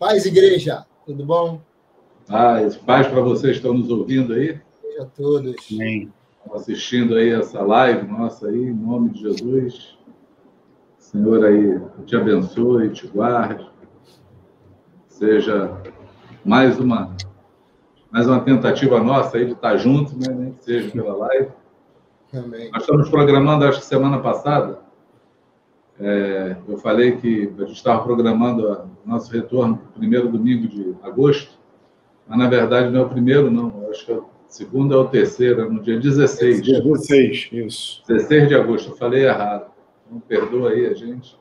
[0.00, 1.60] Paz, igreja, tudo bom?
[2.26, 4.58] Paz, paz para vocês que estão nos ouvindo aí.
[4.82, 5.54] Beijo a todos.
[5.70, 6.10] Amém.
[6.38, 9.98] Estão assistindo aí essa live nossa aí, em nome de Jesus.
[10.96, 13.70] Senhor aí te abençoe, te guarde.
[15.06, 15.78] Seja
[16.46, 17.14] mais uma
[18.10, 20.34] mais uma tentativa nossa aí de estar juntos, né?
[20.34, 21.50] nem que seja pela live.
[22.32, 22.70] Amém.
[22.72, 24.80] Nós estamos programando, acho que semana passada,
[26.00, 30.66] é, eu falei que a gente estava programando o nosso retorno para o primeiro domingo
[30.66, 31.58] de agosto,
[32.26, 33.86] mas na verdade não é o primeiro, não.
[33.90, 36.62] Acho que é o segundo é o terceiro, é no dia 16.
[36.62, 38.02] Dia 16, isso.
[38.08, 39.70] 16 de agosto, eu falei errado.
[40.10, 41.38] Não perdoa aí a gente.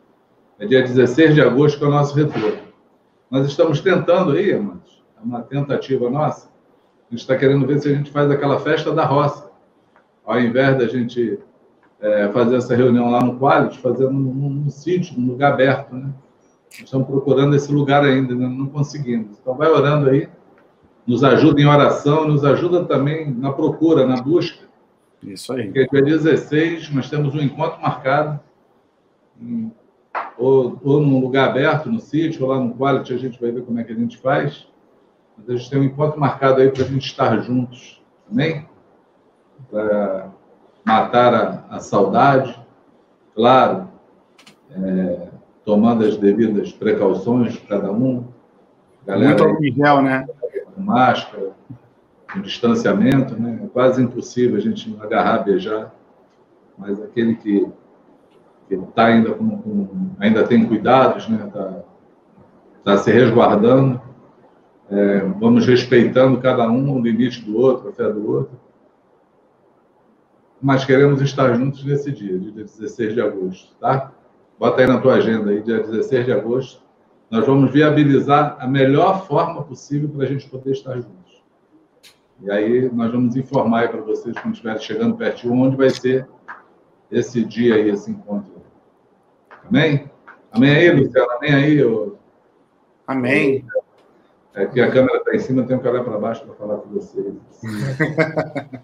[0.59, 2.59] É dia 16 de agosto que é o nosso retorno.
[3.31, 6.50] Nós estamos tentando aí, amados, é uma tentativa nossa.
[7.08, 9.50] A gente está querendo ver se a gente faz aquela festa da roça.
[10.26, 11.39] Ao invés da gente
[12.02, 16.13] é, fazer essa reunião lá no Qualit, fazendo num, num sítio, num lugar aberto, né?
[16.72, 18.48] Estamos procurando esse lugar ainda, né?
[18.48, 19.38] não conseguimos.
[19.39, 20.30] Então, vai orando aí
[21.09, 24.67] nos ajuda em oração, nos ajuda também na procura, na busca.
[25.23, 25.66] Isso aí.
[25.66, 28.39] Porque dia 16 nós temos um encontro marcado,
[29.42, 29.72] em,
[30.38, 33.66] ou, ou num lugar aberto, no sítio, ou lá no Quality, a gente vai ver
[33.66, 34.67] como é que a gente faz.
[35.36, 38.00] Mas a gente tem um encontro marcado aí para a gente estar juntos,
[38.31, 38.70] amém?
[39.72, 40.31] Para
[40.90, 42.59] matar a, a, saudade,
[43.36, 43.88] claro,
[44.72, 45.28] é,
[45.64, 48.26] tomando as devidas precauções, cada um.
[49.06, 50.26] Galera Muito gel, né?
[50.76, 51.52] com máscara,
[52.32, 53.62] com distanciamento, né?
[53.64, 55.94] É quase impossível a gente agarrar, beijar,
[56.78, 57.67] mas aquele que
[58.72, 61.45] está ainda com, com, ainda tem cuidados, né?
[61.45, 61.84] Está
[62.84, 64.02] tá se resguardando.
[64.92, 68.69] É, vamos respeitando cada um o limite do outro, a fé do outro.
[70.61, 74.11] Mas queremos estar juntos nesse dia, dia 16 de agosto, tá?
[74.57, 76.81] Bota aí na tua agenda aí, dia 16 de agosto,
[77.31, 81.43] nós vamos viabilizar a melhor forma possível para a gente poder estar juntos.
[82.41, 86.27] E aí nós vamos informar para vocês, quando estiverem chegando pertinho, onde vai ser
[87.11, 88.52] esse dia aí, esse encontro.
[89.67, 90.09] Amém?
[90.52, 91.31] Amém aí, Luciano?
[91.31, 91.77] Amém aí?
[91.77, 92.17] Eu...
[93.08, 93.65] Amém.
[94.59, 96.80] É que a câmera está em cima, eu tenho que olhar para baixo para falar
[96.80, 97.33] com vocês.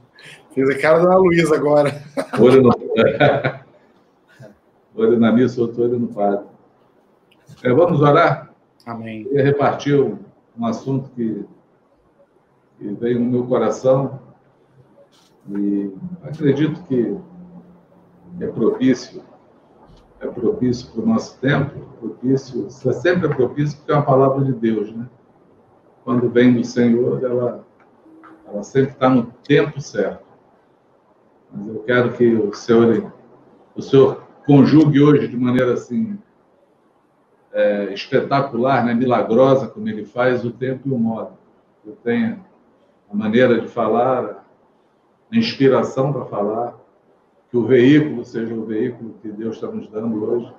[0.52, 2.02] Fiz a cara da Ana Luísa agora.
[2.40, 2.69] Olho, no...
[4.96, 6.46] olho na missa, outro olho no padre.
[7.62, 8.56] É, vamos orar?
[8.85, 9.28] Amém.
[9.30, 10.18] Eu repartir
[10.58, 11.44] um assunto que,
[12.80, 14.22] que veio no meu coração
[15.50, 15.94] e
[16.24, 17.18] acredito que
[18.40, 19.22] é propício,
[20.22, 24.53] é propício para o nosso tempo, propício, é sempre propício porque é uma palavra de
[24.53, 25.09] Deus, né?
[26.06, 27.66] Quando vem do Senhor, ela,
[28.48, 30.24] ela sempre está no tempo certo.
[31.52, 33.12] Mas eu quero que o Senhor,
[33.76, 36.16] o Senhor conjugue hoje de maneira assim
[37.52, 41.32] é, espetacular, né, milagrosa, como ele faz, o tempo e o modo.
[41.84, 42.46] Eu tenho
[43.10, 44.46] a maneira de falar,
[45.32, 46.78] a inspiração para falar,
[47.50, 50.54] que o veículo seja o veículo que Deus está nos dando hoje,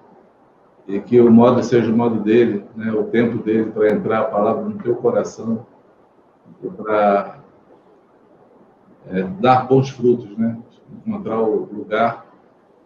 [0.86, 4.24] e que o modo seja o modo dele, né, o tempo dele para entrar a
[4.24, 5.66] palavra no teu coração,
[6.76, 7.40] para
[9.08, 10.58] é, dar bons frutos, né?
[11.06, 12.26] encontrar o lugar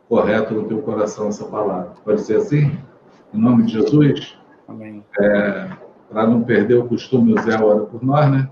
[0.08, 1.92] correto no teu coração essa palavra.
[2.04, 2.78] Pode ser assim?
[3.32, 4.36] Em nome de Jesus.
[4.66, 5.04] Amém.
[5.18, 5.70] É,
[6.08, 8.50] Para não perder o costume, o Zé ora por nós, né?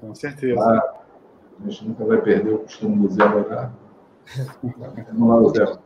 [0.00, 0.54] Com certeza.
[0.54, 0.94] Pra,
[1.60, 3.72] a gente nunca vai perder o costume do Zé orar.
[5.12, 5.78] Vamos lá, Zé.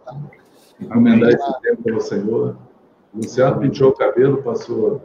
[0.80, 2.56] Encomendar esse tempo ao Senhor.
[3.14, 5.02] Luciano pintou o cabelo, passou.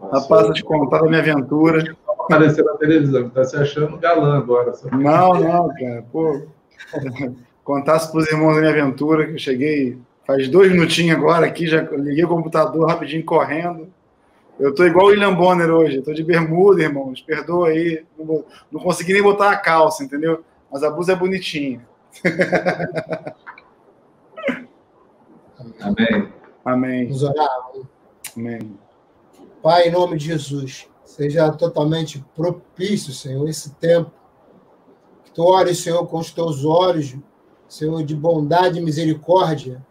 [0.00, 1.96] passou Rapaz, te contar da minha aventura.
[2.08, 4.72] Aparecer na televisão, está se achando galã agora.
[4.92, 6.04] Não, não, cara.
[6.10, 6.42] Pô,
[7.62, 11.66] contasse para os irmãos da minha aventura que eu cheguei Faz dois minutinhos agora aqui,
[11.66, 13.92] já liguei o computador rapidinho correndo.
[14.58, 17.20] Eu tô igual o William Bonner hoje, tô de bermuda, irmãos.
[17.20, 18.04] Perdoa aí.
[18.18, 18.42] Não,
[18.72, 20.42] não consegui nem botar a calça, entendeu?
[20.72, 21.86] Mas a blusa é bonitinha.
[25.80, 26.32] Amém.
[26.64, 27.06] Amém.
[27.06, 27.70] Vamos orar.
[28.36, 28.78] Amém.
[29.62, 34.10] Pai, em nome de Jesus, seja totalmente propício, Senhor, esse tempo.
[35.24, 37.14] Que tu ores, Senhor, com os teus olhos,
[37.68, 39.84] Senhor, de bondade e misericórdia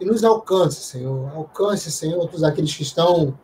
[0.00, 1.30] e nos alcance, Senhor.
[1.34, 3.38] Alcance, Senhor, todos aqueles que estão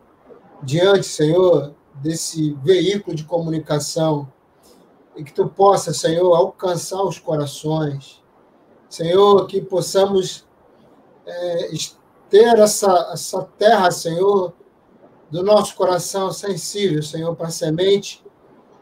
[0.61, 4.31] diante, Senhor, desse veículo de comunicação
[5.15, 8.21] e que tu possa, Senhor, alcançar os corações.
[8.89, 10.45] Senhor, que possamos
[11.25, 11.73] é,
[12.31, 14.53] ter essa, essa terra, Senhor,
[15.29, 18.23] do nosso coração sensível, Senhor, para a semente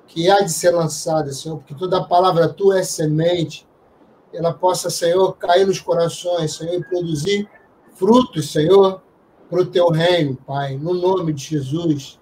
[0.08, 3.68] que há de ser lançada, Senhor, porque toda palavra tua é semente,
[4.34, 7.50] ela possa, Senhor, cair nos corações, Senhor, e produzir
[7.96, 9.02] frutos, Senhor,
[9.50, 12.20] para o teu reino, Pai, no nome de Jesus.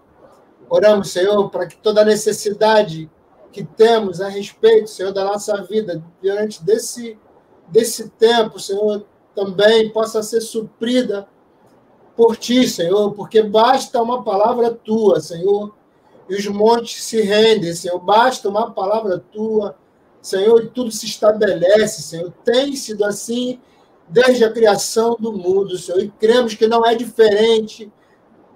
[0.70, 3.10] Oramos, Senhor, para que toda necessidade
[3.52, 7.18] que temos a respeito, Senhor, da nossa vida diante desse,
[7.70, 9.06] desse tempo, Senhor,
[9.38, 11.28] também possa ser suprida
[12.16, 15.76] por ti, Senhor, porque basta uma palavra tua, Senhor,
[16.28, 18.00] e os montes se rendem, Senhor.
[18.00, 19.78] Basta uma palavra tua,
[20.20, 22.34] Senhor, e tudo se estabelece, Senhor.
[22.44, 23.62] Tem sido assim
[24.10, 27.92] desde a criação do mundo, Senhor, e cremos que não é diferente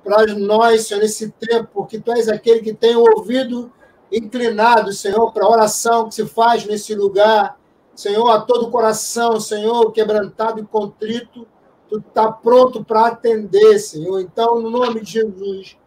[0.03, 3.71] para nós, Senhor, nesse tempo, porque tu és aquele que tem o ouvido
[4.11, 7.60] inclinado, Senhor, para a oração que se faz nesse lugar.
[8.01, 11.45] Senhor, a todo coração, Senhor, quebrantado e contrito,
[11.87, 14.19] tu está pronto para atender, Senhor.
[14.19, 15.77] Então, no nome de Jesus,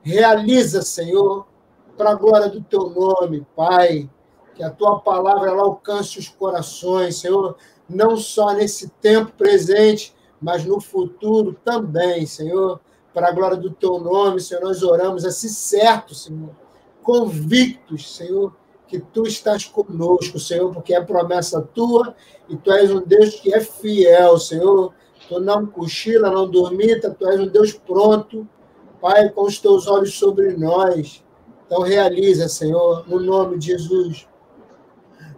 [0.00, 1.48] realiza, Senhor,
[1.96, 4.08] para a glória do teu nome, Pai.
[4.54, 7.56] Que a tua palavra ela alcance os corações, Senhor,
[7.88, 12.80] não só nesse tempo presente, mas no futuro também, Senhor.
[13.12, 16.50] Para a glória do teu nome, Senhor, nós oramos assim certo, Senhor,
[17.02, 18.54] convictos, Senhor,
[18.94, 22.14] que tu estás conosco, Senhor, porque é promessa tua
[22.48, 24.94] e tu és um Deus que é fiel, Senhor.
[25.28, 28.48] Tu não cochila, não dormita, tu és um Deus pronto,
[29.00, 31.24] Pai, com os teus olhos sobre nós.
[31.66, 34.28] Então realiza, Senhor, no nome de Jesus.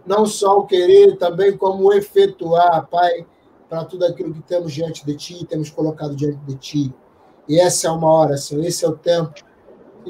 [0.05, 3.25] Não só o querer, também como o efetuar, Pai,
[3.67, 6.95] para tudo aquilo que temos diante de Ti, temos colocado diante de Ti.
[7.49, 9.33] E essa é uma hora, Senhor, esse é o tempo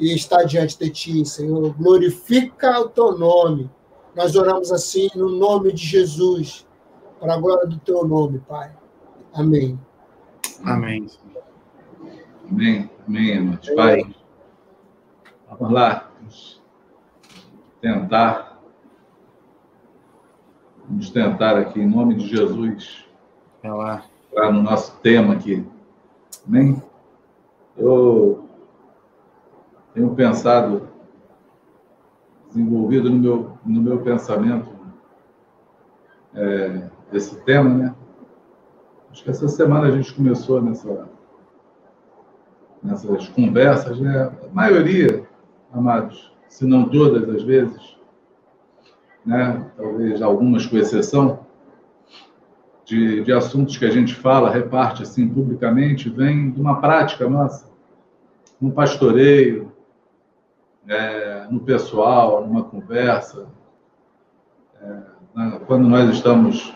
[0.00, 1.74] e está diante de Ti, Senhor.
[1.74, 3.70] Glorifica o Teu nome.
[4.14, 6.66] Nós oramos assim no nome de Jesus,
[7.20, 8.72] para a glória do Teu nome, Pai.
[9.32, 9.78] Amém.
[10.64, 11.06] Amém.
[12.50, 12.90] Amém.
[13.06, 13.70] Amém, irmãos.
[13.74, 14.14] Pai,
[15.48, 16.10] vamos lá.
[16.18, 16.62] Vamos
[17.80, 18.60] tentar.
[20.88, 23.04] Vamos tentar aqui, em nome de Jesus,
[23.62, 24.04] é lá.
[24.30, 25.64] entrar no nosso tema aqui.
[26.46, 26.82] Amém?
[27.76, 28.47] Eu
[29.98, 30.88] tenho pensado,
[32.48, 34.68] desenvolvido no meu, no meu pensamento,
[36.34, 37.94] é, esse tema, né?
[39.10, 41.08] Acho que essa semana a gente começou nessa,
[42.80, 44.30] nessas conversas, né?
[44.48, 45.26] A maioria,
[45.72, 47.98] amados, se não todas as vezes,
[49.26, 49.68] né?
[49.76, 51.40] Talvez algumas com exceção,
[52.84, 57.68] de, de assuntos que a gente fala, reparte assim publicamente, vem de uma prática nossa,
[58.60, 59.70] no pastoreio,
[60.88, 63.46] é, no pessoal, numa conversa,
[64.80, 65.00] é,
[65.34, 66.74] na, quando nós estamos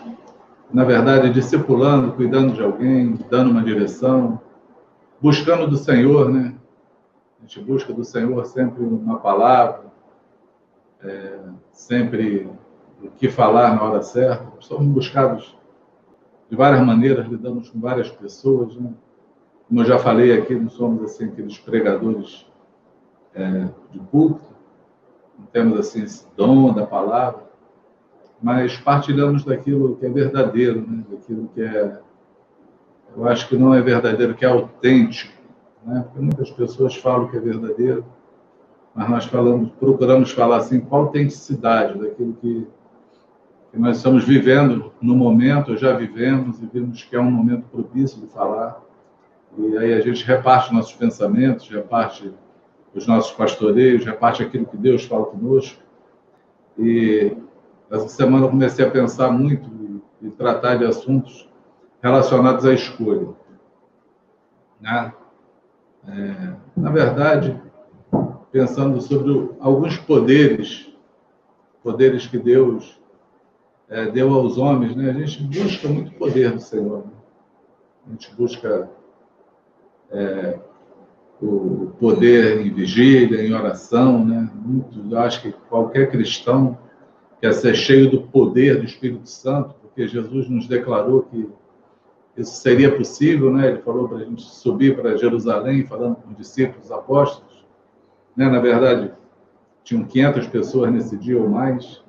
[0.73, 4.41] na verdade, discipulando, cuidando de alguém, dando uma direção,
[5.21, 6.55] buscando do Senhor, né?
[7.37, 9.83] A gente busca do Senhor sempre uma palavra,
[11.03, 11.39] é,
[11.71, 12.49] sempre
[13.03, 14.51] o que falar na hora certa.
[14.61, 15.55] Somos buscados
[16.49, 18.91] de várias maneiras, lidamos com várias pessoas, né?
[19.67, 22.47] Como eu já falei aqui, não somos assim aqueles pregadores
[23.35, 24.41] é, de culto,
[25.37, 27.43] não temos assim esse dom da palavra,
[28.41, 31.03] mas partilhamos daquilo que é verdadeiro, né?
[31.09, 31.99] daquilo que é.
[33.15, 35.31] Eu acho que não é verdadeiro, que é autêntico.
[35.85, 36.01] Né?
[36.01, 38.05] Porque muitas pessoas falam que é verdadeiro,
[38.93, 42.67] mas nós falamos, procuramos falar assim com autenticidade daquilo que,
[43.71, 48.19] que nós estamos vivendo no momento, já vivemos e vimos que é um momento propício
[48.19, 48.81] de falar.
[49.57, 52.31] E aí a gente reparte nossos pensamentos, reparte
[52.93, 55.81] os nossos pastoreios, reparte aquilo que Deus fala conosco.
[56.77, 57.35] E
[57.89, 59.69] essa semana eu comecei a pensar muito
[60.21, 61.49] e, tratar de assuntos
[62.01, 63.29] relacionados à escolha.
[64.79, 65.13] Né?
[66.07, 67.61] É, na verdade,
[68.51, 70.91] pensando sobre alguns poderes,
[71.83, 72.99] poderes que Deus
[73.89, 75.09] é, deu aos homens, né?
[75.09, 77.05] a gente busca muito poder do Senhor.
[77.05, 77.11] Né?
[78.07, 78.89] A gente busca
[80.11, 80.59] é,
[81.43, 84.49] o poder em vigília, em oração, né?
[84.55, 86.77] Muito, acho que qualquer cristão
[87.41, 91.49] quer ser cheio do poder do Espírito Santo, porque Jesus nos declarou que
[92.37, 93.67] isso seria possível, né?
[93.67, 97.65] Ele falou para a gente subir para Jerusalém, falando com os discípulos, apóstolos,
[98.35, 98.49] né?
[98.49, 99.11] Na verdade,
[99.83, 102.01] tinham 500 pessoas nesse dia ou mais.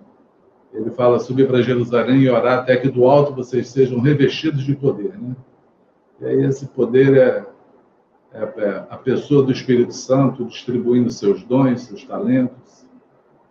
[0.73, 4.77] Ele fala subir para Jerusalém e orar até que do alto vocês sejam revestidos de
[4.77, 5.35] poder, né?
[6.21, 7.54] E aí esse poder é
[8.91, 12.85] a pessoa do Espírito Santo distribuindo seus dons, seus talentos,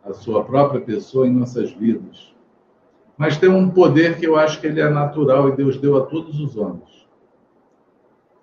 [0.03, 2.33] a sua própria pessoa em nossas vidas.
[3.17, 6.05] Mas tem um poder que eu acho que ele é natural e Deus deu a
[6.05, 7.07] todos os homens.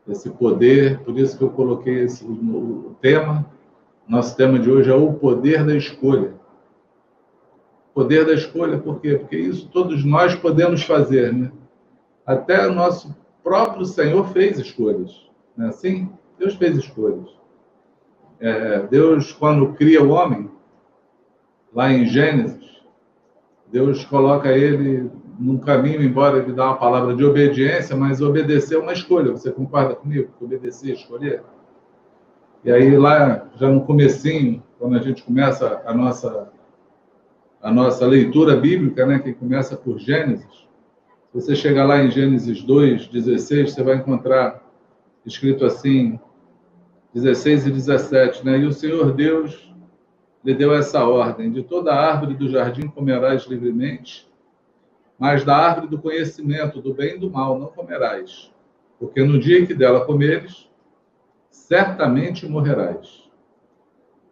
[0.09, 3.45] Esse poder, por isso que eu coloquei esse o tema.
[4.09, 6.35] Nosso tema de hoje é o poder da escolha.
[7.93, 9.17] Poder da escolha, por quê?
[9.17, 11.53] Porque isso todos nós podemos fazer, né?
[12.25, 15.29] Até o nosso próprio Senhor fez escolhas.
[15.57, 15.71] Né?
[15.73, 17.29] Sim, Deus fez escolhas.
[18.41, 20.51] É, Deus, quando cria o homem,
[21.71, 22.81] lá em Gênesis,
[23.71, 28.79] Deus coloca ele num caminho, embora ele dá uma palavra de obediência, mas obedecer é
[28.79, 29.33] uma escolha.
[29.33, 30.33] Você concorda comigo?
[30.41, 31.43] Obedecer, escolher.
[32.65, 36.51] E aí lá, já no comecinho, quando a gente começa a nossa
[37.63, 40.49] a nossa leitura bíblica, né, que começa por Gênesis,
[41.31, 44.65] se você chegar lá em Gênesis 2, 16, você vai encontrar
[45.27, 46.19] escrito assim,
[47.13, 48.59] 16 e 17, né?
[48.59, 49.73] E o Senhor Deus
[50.45, 54.31] lhe deu essa ordem: de toda árvore do jardim comerás livremente,
[55.19, 58.53] mas da árvore do conhecimento do bem e do mal não comerás,
[58.99, 60.69] porque no dia que dela comeres,
[61.51, 63.29] certamente morrerás.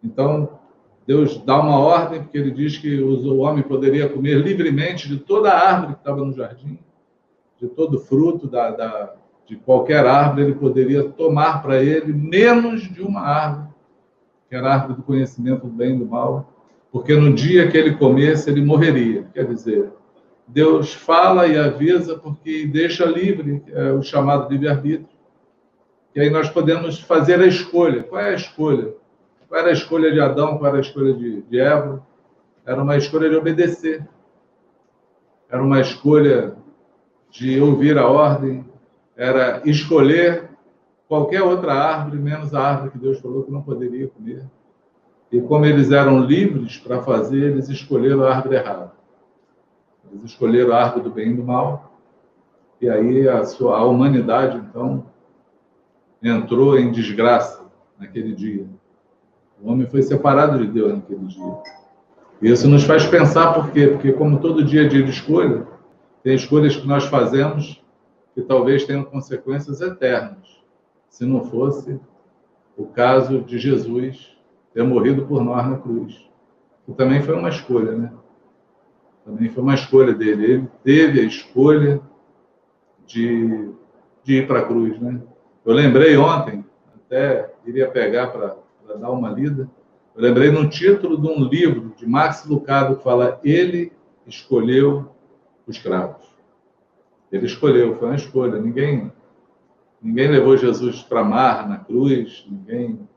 [0.03, 0.59] Então,
[1.05, 5.51] Deus dá uma ordem, porque ele diz que o homem poderia comer livremente de toda
[5.51, 6.79] a árvore que estava no jardim,
[7.59, 9.15] de todo fruto da, da
[9.49, 13.69] de qualquer árvore, ele poderia tomar para ele, menos de uma árvore,
[14.47, 16.53] que era a árvore do conhecimento do bem e do mal,
[16.91, 19.25] porque no dia que ele comesse, ele morreria.
[19.33, 19.89] Quer dizer,
[20.47, 25.09] Deus fala e avisa porque deixa livre é, o chamado livre-arbítrio.
[26.15, 28.03] E aí nós podemos fazer a escolha.
[28.03, 28.93] Qual é a escolha?
[29.47, 30.59] Qual era a escolha de Adão?
[30.59, 32.05] Qual era a escolha de, de Eva?
[32.65, 34.07] Era uma escolha de obedecer.
[35.49, 36.55] Era uma escolha
[37.31, 38.68] de ouvir a ordem.
[39.19, 40.49] Era escolher
[41.05, 44.45] qualquer outra árvore, menos a árvore que Deus falou que não poderia comer.
[45.29, 48.93] E como eles eram livres para fazer, eles escolheram a árvore errada.
[50.09, 51.91] Eles escolheram a árvore do bem e do mal.
[52.79, 55.05] E aí a, sua, a humanidade, então,
[56.23, 57.65] entrou em desgraça
[57.99, 58.65] naquele dia.
[59.61, 61.57] O homem foi separado de Deus naquele dia.
[62.41, 63.87] E isso nos faz pensar por quê?
[63.87, 65.67] Porque, como todo dia é dia de escolha,
[66.23, 67.83] tem escolhas que nós fazemos
[68.33, 70.61] que talvez tenham consequências eternas,
[71.09, 71.99] se não fosse
[72.77, 74.37] o caso de Jesus
[74.73, 76.29] ter morrido por nós na cruz.
[76.85, 78.13] Que também foi uma escolha, né?
[79.25, 80.45] Também foi uma escolha dele.
[80.45, 82.01] Ele teve a escolha
[83.05, 83.71] de,
[84.23, 85.21] de ir para a cruz, né?
[85.65, 88.55] Eu lembrei ontem, até iria pegar para
[88.95, 89.69] dar uma lida,
[90.15, 93.91] eu lembrei no título de um livro de Max Lucado que fala Ele
[94.25, 95.09] escolheu
[95.67, 96.28] os cravos.
[97.31, 98.59] Ele escolheu, foi uma escolha.
[98.59, 99.11] Ninguém,
[100.01, 103.07] ninguém levou Jesus para mar na cruz, ninguém,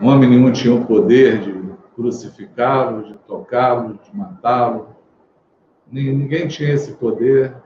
[0.00, 4.88] homem nenhum tinha o poder de crucificá-lo, de tocá-lo, de matá-lo.
[5.90, 7.56] Ninguém tinha esse poder,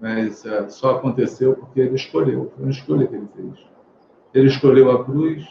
[0.00, 3.66] mas é, só aconteceu porque ele escolheu, foi uma escolha que ele fez.
[4.32, 5.44] Ele escolheu a cruz,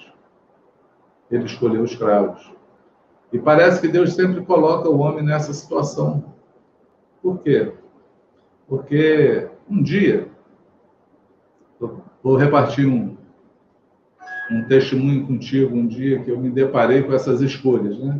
[1.30, 2.52] ele escolheu os cravos.
[3.32, 6.34] E parece que Deus sempre coloca o homem nessa situação.
[7.22, 7.72] Por quê?
[8.68, 10.28] Porque um dia,
[12.24, 13.16] vou repartir um,
[14.52, 17.98] um testemunho contigo, um dia que eu me deparei com essas escolhas.
[18.00, 18.20] Né?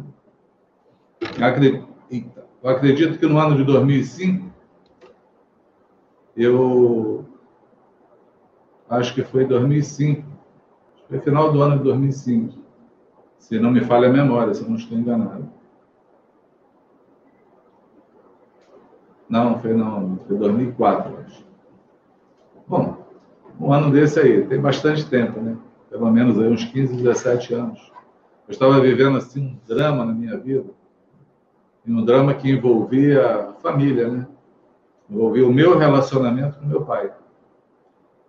[2.62, 4.48] Eu acredito que no ano de 2005,
[6.38, 7.26] eu
[8.90, 10.24] acho que foi 2005,
[11.08, 12.58] foi final do ano de 2005,
[13.38, 15.50] se não me falha a memória, se eu não estou enganado.
[19.28, 21.19] Não, foi não, foi 2004, acho.
[22.70, 23.04] Bom,
[23.60, 25.58] um ano desse aí, tem bastante tempo, né?
[25.90, 27.92] Pelo menos aí uns 15, 17 anos.
[28.48, 30.70] Eu estava vivendo assim um drama na minha vida,
[31.84, 34.28] e um drama que envolvia a família, né?
[35.10, 37.12] envolveu o meu relacionamento com meu pai.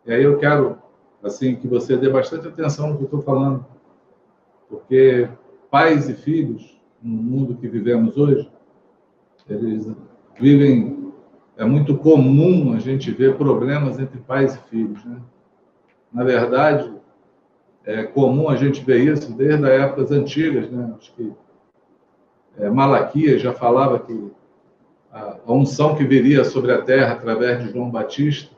[0.06, 0.78] E aí eu quero,
[1.23, 3.66] assim, que você dê bastante atenção no que eu estou falando,
[4.70, 5.28] porque
[5.70, 8.50] pais e filhos, no mundo que vivemos hoje,
[9.47, 9.87] eles
[10.38, 11.10] vivem,
[11.61, 15.21] é muito comum a gente ver problemas entre pais e filhos, né?
[16.11, 16.90] Na verdade,
[17.85, 20.95] é comum a gente ver isso desde as épocas antigas, né?
[20.97, 21.31] Acho que
[22.59, 24.33] é, Malaquias já falava que
[25.12, 28.57] a, unção que viria sobre a terra através de João Batista,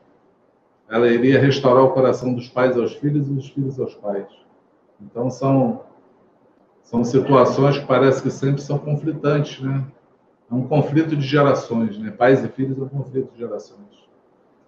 [0.89, 4.27] ela iria restaurar o coração dos pais aos filhos e dos filhos aos pais.
[5.01, 5.81] Então são
[6.83, 9.83] são situações que parece que sempre são conflitantes, né?
[10.49, 12.11] É um conflito de gerações, né?
[12.11, 14.03] Pais e filhos é um conflito de gerações.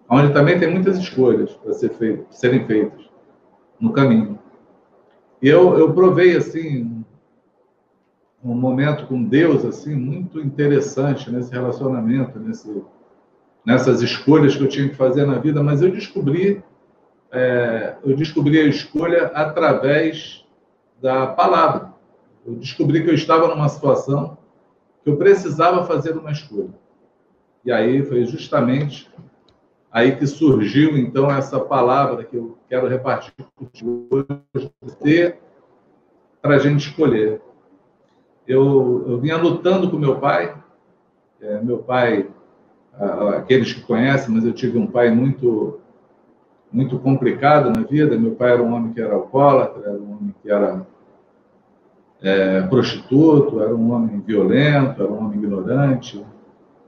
[0.08, 3.08] Onde também tem muitas escolhas para ser feito, serem feitas
[3.80, 4.38] no caminho.
[5.42, 7.04] Eu, eu provei, assim,
[8.42, 12.82] um momento com Deus assim muito interessante nesse relacionamento, nesse,
[13.64, 16.62] nessas escolhas que eu tinha que fazer na vida, mas eu descobri
[17.32, 20.44] é, eu descobri a escolha através
[21.02, 21.92] da palavra.
[22.46, 24.38] Eu descobri que eu estava numa situação
[25.06, 26.74] que eu precisava fazer uma escolha.
[27.64, 29.08] E aí foi justamente
[29.88, 33.32] aí que surgiu, então, essa palavra que eu quero repartir
[33.80, 35.38] hoje, ter
[36.42, 37.40] para a gente escolher.
[38.48, 40.60] Eu, eu vinha lutando com meu pai,
[41.40, 42.28] é, meu pai,
[43.38, 45.78] aqueles que conhecem, mas eu tive um pai muito
[46.70, 48.18] muito complicado na vida.
[48.18, 50.84] Meu pai era um homem que era alcoólatra, era um homem que era
[52.22, 56.24] é, prostituto, era um homem violento, era um homem ignorante.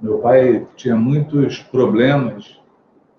[0.01, 2.59] Meu pai tinha muitos problemas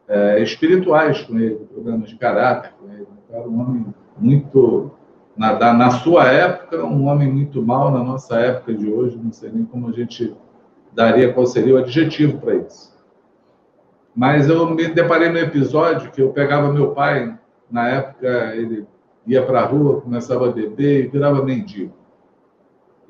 [0.07, 3.07] é, espirituais com ele, problemas de caráter com ele.
[3.31, 3.85] Era um homem
[4.17, 4.91] muito,
[5.37, 9.51] na, na sua época, um homem muito mal, na nossa época de hoje, não sei
[9.51, 10.35] nem como a gente
[10.91, 12.97] daria, qual seria o adjetivo para isso.
[14.15, 17.37] Mas eu me deparei no episódio que eu pegava meu pai,
[17.69, 18.87] na época ele
[19.27, 21.93] ia para a rua, começava a beber e virava mendigo.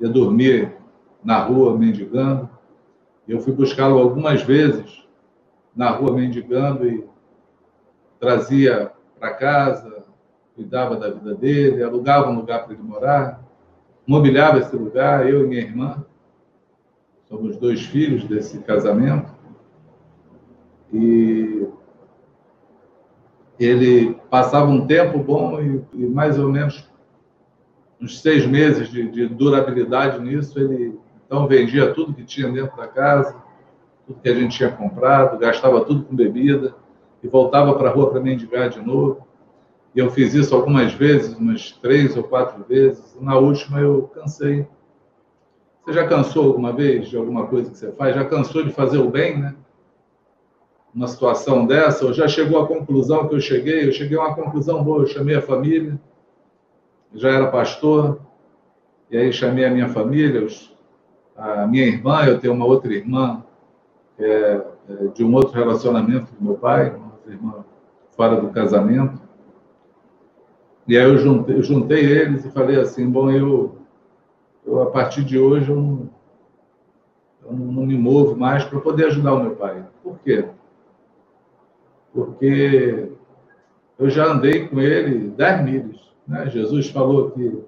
[0.00, 0.76] Ia dormir
[1.22, 2.48] na rua mendigando.
[3.28, 5.06] Eu fui buscá-lo algumas vezes
[5.76, 7.04] na rua mendigando e
[8.18, 10.04] trazia para casa,
[10.54, 13.42] cuidava da vida dele, alugava um lugar para ele morar,
[14.06, 16.04] mobiliava esse lugar, eu e minha irmã.
[17.28, 19.30] Somos dois filhos desse casamento.
[20.92, 21.68] E
[23.58, 26.89] ele passava um tempo bom e, e mais ou menos
[28.00, 32.88] uns seis meses de, de, durabilidade nisso, ele então vendia tudo que tinha dentro da
[32.88, 33.36] casa,
[34.06, 36.74] tudo que a gente tinha comprado, gastava tudo com bebida
[37.22, 39.26] e voltava para a rua para mendigar de novo.
[39.94, 43.16] E eu fiz isso algumas vezes, umas três ou quatro vezes.
[43.20, 44.66] Na última eu cansei.
[45.84, 48.14] Você já cansou alguma vez de alguma coisa que você faz?
[48.14, 49.54] Já cansou de fazer o bem, né?
[50.94, 54.34] uma situação dessa, ou já chegou à conclusão que eu cheguei, eu cheguei a uma
[54.34, 55.98] conclusão boa, eu chamei a família,
[57.14, 58.20] já era pastor,
[59.10, 60.46] e aí chamei a minha família,
[61.36, 63.42] a minha irmã, eu tenho uma outra irmã,
[64.18, 67.64] é, é de um outro relacionamento do meu pai, uma outra irmã
[68.16, 69.20] fora do casamento,
[70.86, 73.76] e aí eu juntei, eu juntei eles e falei assim, bom, eu,
[74.66, 76.10] eu a partir de hoje eu não,
[77.44, 79.84] eu não me movo mais para poder ajudar o meu pai.
[80.02, 80.44] Por quê?
[82.12, 83.10] porque
[83.98, 86.09] eu já andei com ele 10 milhas.
[86.30, 86.48] Né?
[86.48, 87.60] Jesus falou que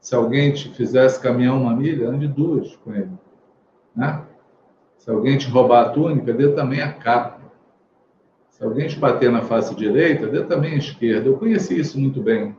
[0.00, 3.10] se alguém te fizesse caminhar uma milha, ande duas com ele.
[3.94, 4.22] Né?
[4.96, 7.40] Se alguém te roubar a túnica, dê também a capa.
[8.50, 11.28] Se alguém te bater na face direita, dê também a esquerda.
[11.28, 12.56] Eu conheci isso muito bem.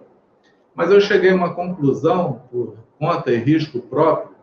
[0.76, 4.36] Mas eu cheguei a uma conclusão, por conta e risco próprio,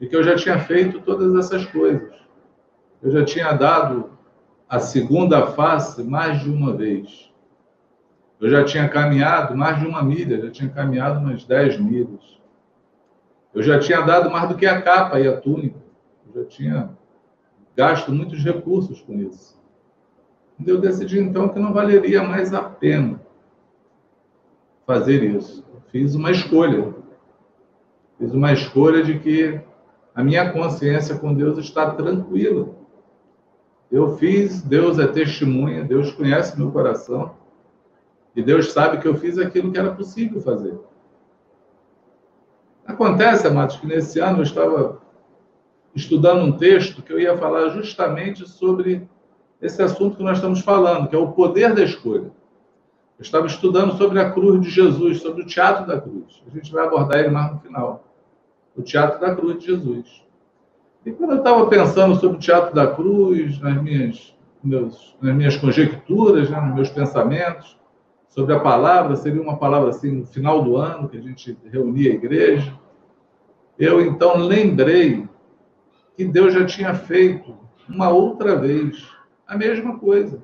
[0.00, 2.14] de que eu já tinha feito todas essas coisas.
[3.02, 4.10] Eu já tinha dado
[4.68, 7.23] a segunda face mais de uma vez.
[8.40, 12.38] Eu já tinha caminhado mais de uma milha, já tinha caminhado umas dez milhas.
[13.54, 15.78] Eu já tinha dado mais do que a capa e a túnica.
[16.26, 16.90] Eu já tinha
[17.76, 19.54] gasto muitos recursos com isso.
[20.64, 23.20] Eu decidi então que não valeria mais a pena
[24.86, 25.64] fazer isso.
[25.90, 26.94] Fiz uma escolha.
[28.18, 29.60] Fiz uma escolha de que
[30.14, 32.68] a minha consciência com Deus está tranquila.
[33.90, 37.36] Eu fiz, Deus é testemunha, Deus conhece meu coração.
[38.34, 40.78] E Deus sabe que eu fiz aquilo que era possível fazer.
[42.86, 45.00] Acontece, amados, que nesse ano eu estava
[45.94, 49.08] estudando um texto que eu ia falar justamente sobre
[49.62, 52.32] esse assunto que nós estamos falando, que é o poder da escolha.
[53.18, 56.42] Eu estava estudando sobre a cruz de Jesus, sobre o teatro da cruz.
[56.46, 58.04] A gente vai abordar ele mais no final.
[58.76, 60.24] O teatro da cruz de Jesus.
[61.06, 65.56] E quando eu estava pensando sobre o Teatro da Cruz, nas minhas, meus, nas minhas
[65.56, 67.78] conjecturas, né, nos meus pensamentos,
[68.34, 72.10] sobre a palavra, seria uma palavra assim no final do ano, que a gente reunia
[72.10, 72.76] a igreja,
[73.78, 75.28] eu então lembrei
[76.16, 77.56] que Deus já tinha feito
[77.88, 79.08] uma outra vez
[79.46, 80.42] a mesma coisa.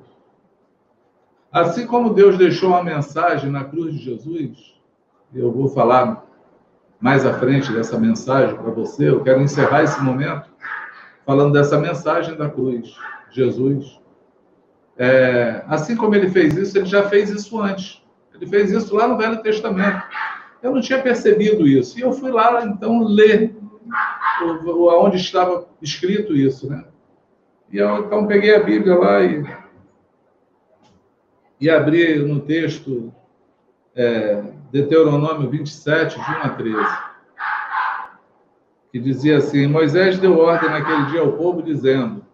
[1.51, 4.81] Assim como Deus deixou uma mensagem na cruz de Jesus,
[5.35, 6.25] eu vou falar
[7.01, 10.49] mais à frente dessa mensagem para você, eu quero encerrar esse momento
[11.27, 12.95] falando dessa mensagem da cruz.
[13.33, 14.00] Jesus,
[15.01, 18.03] é, assim como ele fez isso, ele já fez isso antes.
[18.35, 20.03] Ele fez isso lá no Velho Testamento.
[20.63, 21.99] Eu não tinha percebido isso.
[21.99, 23.57] E eu fui lá, então, ler
[24.99, 26.85] onde estava escrito isso, né?
[27.73, 29.43] E eu, então, peguei a Bíblia lá e,
[31.59, 33.11] e abri no texto
[33.97, 37.11] é, Deuteronômio 27, de 1 a 13
[38.93, 42.25] que dizia assim: Moisés deu ordem naquele dia ao povo, dizendo: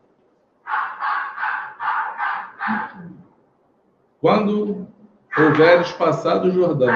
[4.27, 4.89] Quando
[5.39, 6.91] houveres passado o Jordão,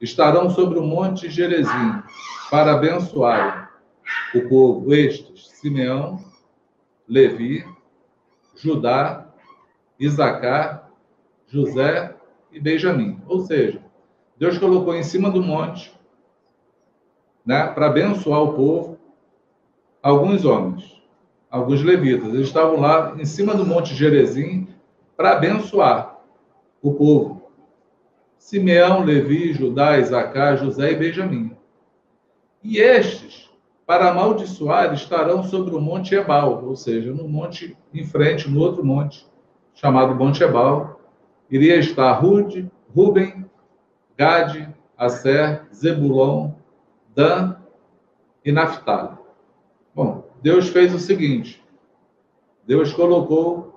[0.00, 2.02] estarão sobre o monte Gerezim
[2.50, 3.70] para abençoar
[4.34, 6.18] o povo estes: Simeão,
[7.08, 7.64] Levi,
[8.56, 9.28] Judá,
[10.00, 10.90] Isacar,
[11.46, 12.16] José
[12.50, 13.22] e Benjamim.
[13.28, 13.80] Ou seja,
[14.36, 15.96] Deus colocou em cima do monte,
[17.46, 18.98] né, para abençoar o povo,
[20.02, 21.00] alguns homens,
[21.48, 22.34] alguns levitas.
[22.34, 24.74] Eles estavam lá em cima do monte Gerezim
[25.16, 26.18] para abençoar
[26.82, 27.50] o povo.
[28.38, 31.56] Simeão, Levi, Judá, Isacar, José e Benjamim.
[32.62, 33.50] E estes,
[33.86, 38.84] para amaldiçoar, estarão sobre o monte Ebal, ou seja, no monte em frente, no outro
[38.84, 39.26] monte,
[39.74, 41.00] chamado Monte Ebal.
[41.50, 43.48] Iria estar Rude, Ruben,
[44.16, 46.52] Gade, Aser, Zebulon,
[47.14, 47.56] Dan
[48.44, 49.16] e Naphtali.
[49.94, 51.62] Bom, Deus fez o seguinte:
[52.66, 53.75] Deus colocou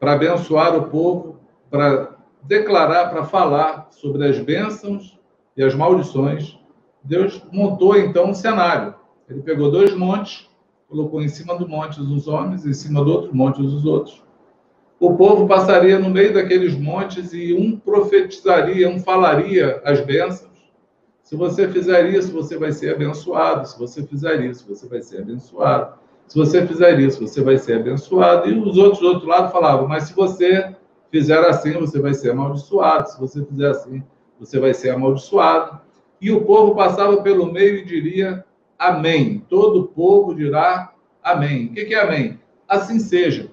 [0.00, 1.38] para abençoar o povo,
[1.70, 5.16] para declarar, para falar sobre as bênçãos
[5.56, 6.58] e as maldições.
[7.04, 8.94] Deus montou então um cenário.
[9.28, 10.48] Ele pegou dois montes,
[10.88, 14.20] colocou em cima do monte os homens, em cima do outro monte os outros
[15.00, 20.50] o povo passaria no meio daqueles montes e um profetizaria, um falaria as bênçãos.
[21.22, 23.66] Se você fizer isso, você vai ser abençoado.
[23.66, 25.98] Se você fizer isso, você vai ser abençoado.
[26.30, 28.48] Se você fizer isso, você vai ser abençoado.
[28.48, 30.72] E os outros do outro lado falavam, mas se você
[31.10, 33.10] fizer assim, você vai ser amaldiçoado.
[33.10, 34.00] Se você fizer assim,
[34.38, 35.80] você vai ser amaldiçoado.
[36.20, 38.44] E o povo passava pelo meio e diria
[38.78, 39.44] amém.
[39.48, 41.66] Todo o povo dirá amém.
[41.66, 42.38] O que é amém?
[42.68, 43.50] Assim seja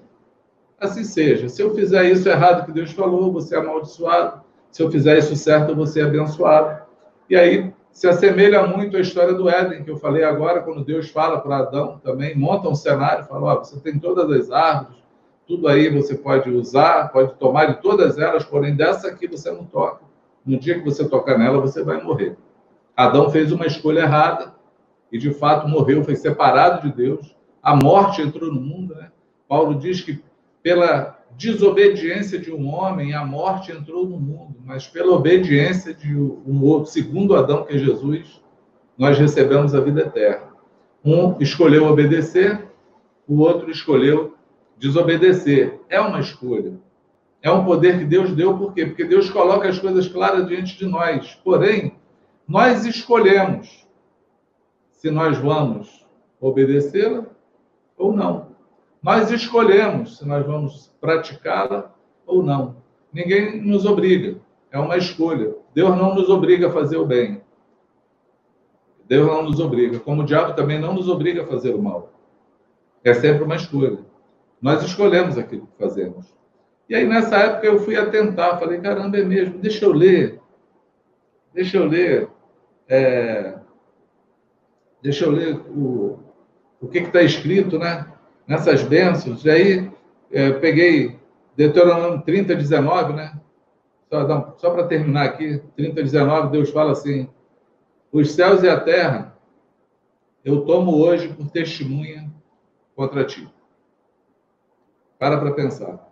[0.80, 1.48] assim seja.
[1.48, 4.42] Se eu fizer isso errado que Deus falou, você é amaldiçoado.
[4.70, 6.82] Se eu fizer isso certo, você é abençoado.
[7.28, 11.10] E aí se assemelha muito à história do Éden, que eu falei agora, quando Deus
[11.10, 15.02] fala para Adão também, monta um cenário, fala, ó, você tem todas as árvores,
[15.48, 19.64] tudo aí você pode usar, pode tomar de todas elas, porém dessa aqui você não
[19.64, 20.04] toca.
[20.46, 22.36] No dia que você tocar nela, você vai morrer.
[22.96, 24.54] Adão fez uma escolha errada
[25.10, 27.34] e de fato morreu, foi separado de Deus.
[27.60, 29.10] A morte entrou no mundo, né?
[29.48, 30.22] Paulo diz que
[30.62, 36.62] pela desobediência de um homem, a morte entrou no mundo, mas pela obediência de um
[36.62, 38.40] outro, segundo Adão, que é Jesus,
[38.96, 40.48] nós recebemos a vida eterna.
[41.04, 42.66] Um escolheu obedecer,
[43.26, 44.34] o outro escolheu
[44.76, 45.80] desobedecer.
[45.88, 46.74] É uma escolha.
[47.40, 48.86] É um poder que Deus deu, por quê?
[48.86, 51.34] Porque Deus coloca as coisas claras diante de nós.
[51.44, 51.96] Porém,
[52.46, 53.86] nós escolhemos
[54.90, 56.04] se nós vamos
[56.40, 57.26] obedecê-la
[57.96, 58.47] ou não.
[59.02, 61.94] Nós escolhemos se nós vamos praticá-la
[62.26, 62.76] ou não.
[63.12, 64.38] Ninguém nos obriga,
[64.70, 65.54] é uma escolha.
[65.74, 67.40] Deus não nos obriga a fazer o bem.
[69.06, 72.12] Deus não nos obriga, como o diabo também não nos obriga a fazer o mal.
[73.02, 73.98] É sempre uma escolha.
[74.60, 76.26] Nós escolhemos aquilo que fazemos.
[76.88, 80.40] E aí, nessa época, eu fui atentar, falei, caramba, é mesmo, deixa eu ler.
[81.54, 82.28] Deixa eu ler.
[82.88, 83.58] É...
[85.02, 86.18] Deixa eu ler o,
[86.80, 88.06] o que está escrito, né?
[88.48, 89.44] Nessas bênçãos.
[89.44, 89.92] E aí
[90.32, 91.18] é, peguei
[91.54, 93.38] Deuteronômio 30, 19, né?
[94.08, 97.28] Só, só para terminar aqui, 30, 19, Deus fala assim:
[98.10, 99.36] Os céus e a terra
[100.42, 102.32] eu tomo hoje por testemunha
[102.96, 103.46] contra ti.
[105.18, 106.08] Para para pensar.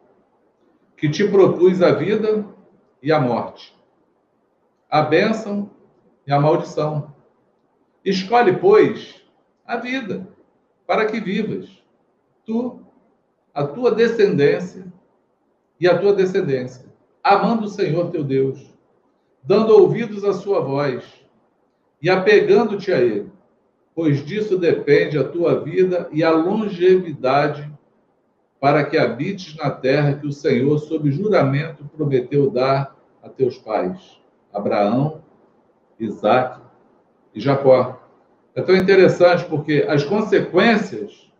[0.96, 2.44] Que te propus a vida
[3.02, 3.74] e a morte,
[4.90, 5.70] a bênção
[6.26, 7.14] e a maldição.
[8.04, 9.22] Escolhe, pois,
[9.66, 10.26] a vida,
[10.86, 11.75] para que vivas
[12.46, 12.80] tu,
[13.52, 14.86] a tua descendência
[15.78, 16.86] e a tua descendência,
[17.22, 18.72] amando o Senhor teu Deus,
[19.42, 21.04] dando ouvidos à sua voz
[22.00, 23.30] e apegando-te a Ele,
[23.94, 27.70] pois disso depende a tua vida e a longevidade
[28.60, 34.20] para que habites na terra que o Senhor, sob juramento, prometeu dar a teus pais,
[34.52, 35.22] Abraão,
[35.98, 36.60] Isaac
[37.34, 38.02] e Jacó.
[38.54, 41.30] É tão interessante porque as consequências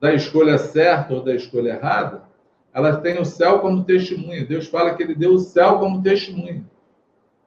[0.00, 2.24] da escolha certa ou da escolha errada,
[2.72, 4.46] elas têm o céu como testemunha.
[4.46, 6.64] Deus fala que ele deu o céu como testemunha.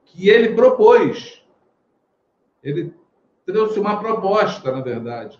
[0.04, 1.42] Que ele propôs.
[2.62, 2.94] Ele
[3.44, 5.38] trouxe uma proposta, na verdade,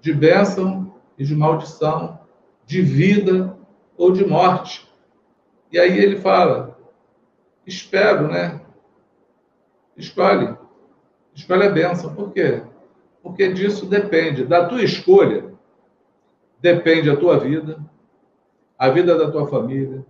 [0.00, 2.18] de bênção e de maldição,
[2.66, 3.56] de vida
[3.96, 4.88] ou de morte.
[5.70, 6.78] E aí ele fala:
[7.66, 8.60] espero, né?
[9.96, 10.56] Escolhe.
[11.34, 12.14] Escolhe a bênção.
[12.14, 12.62] Por quê?
[13.22, 15.53] Porque disso depende da tua escolha
[16.64, 17.78] depende a tua vida,
[18.78, 20.02] a vida da tua família,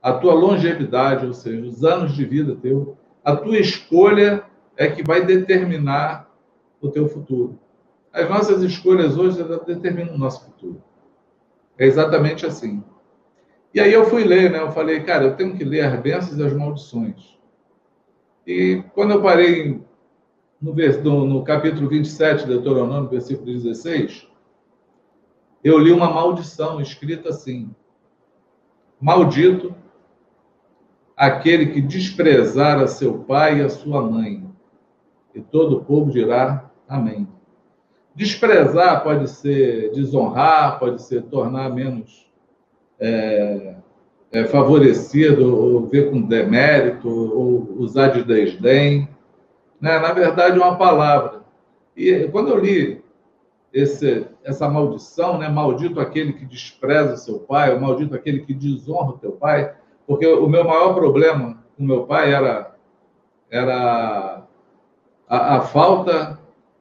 [0.00, 4.44] a tua longevidade, ou seja, os anos de vida teu, a tua escolha
[4.76, 6.32] é que vai determinar
[6.80, 7.58] o teu futuro.
[8.12, 10.80] As nossas escolhas hoje determinam o nosso futuro.
[11.76, 12.84] É exatamente assim.
[13.74, 14.60] E aí eu fui ler, né?
[14.60, 17.36] Eu falei, cara, eu tenho que ler as bênçãos e as maldições.
[18.46, 19.82] E quando eu parei
[20.62, 24.35] no, no, no capítulo 27 de Deuteronômio, versículo 16,
[25.66, 27.68] eu li uma maldição escrita assim:
[29.00, 29.74] Maldito
[31.16, 34.44] aquele que desprezar a seu pai e a sua mãe.
[35.34, 37.26] E todo o povo dirá amém.
[38.14, 42.30] Desprezar pode ser desonrar, pode ser tornar menos
[43.00, 43.74] é,
[44.30, 49.08] é, favorecido, ou ver com demérito, ou usar de desdém.
[49.80, 49.98] Né?
[49.98, 51.42] Na verdade, é uma palavra.
[51.96, 53.04] E quando eu li
[53.76, 55.50] esse, essa maldição, né?
[55.50, 59.70] maldito aquele que despreza seu pai, maldito aquele que desonra o teu pai,
[60.06, 62.74] porque o meu maior problema com meu pai era,
[63.50, 64.42] era
[65.28, 66.38] a, a falta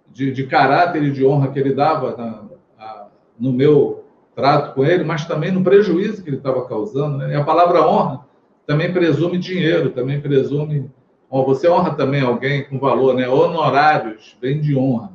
[0.07, 2.43] de, de, caráter e de honra que ele dava na,
[2.79, 7.17] a, no meu trato com ele, mas também no prejuízo que ele estava causando.
[7.17, 7.33] Né?
[7.33, 8.25] E a palavra honra
[8.65, 10.89] também presume dinheiro, também presume.
[11.29, 13.27] você honra também alguém com valor, né?
[13.27, 15.14] Honorários vem de honra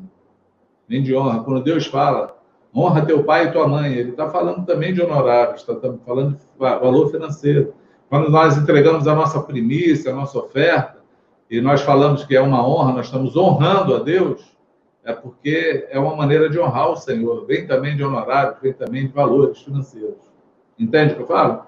[0.90, 1.44] vem de honra.
[1.44, 2.36] Quando Deus fala,
[2.74, 5.74] honra teu pai e tua mãe, ele está falando também de honorários, está
[6.04, 7.72] falando de valor financeiro.
[8.08, 10.98] Quando nós entregamos a nossa primícia, a nossa oferta,
[11.48, 14.56] e nós falamos que é uma honra, nós estamos honrando a Deus,
[15.04, 17.46] é porque é uma maneira de honrar o Senhor.
[17.46, 20.18] Vem também de honorários, vem também de valores financeiros.
[20.76, 21.66] Entende o que eu falo?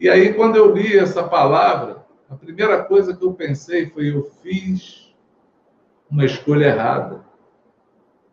[0.00, 4.30] E aí, quando eu li essa palavra, a primeira coisa que eu pensei foi: eu
[4.42, 5.14] fiz
[6.10, 7.25] uma escolha errada.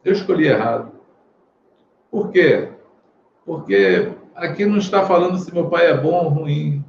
[0.03, 0.91] Eu escolhi errado.
[2.11, 2.69] Por quê?
[3.45, 6.83] Porque aqui não está falando se meu pai é bom ou ruim,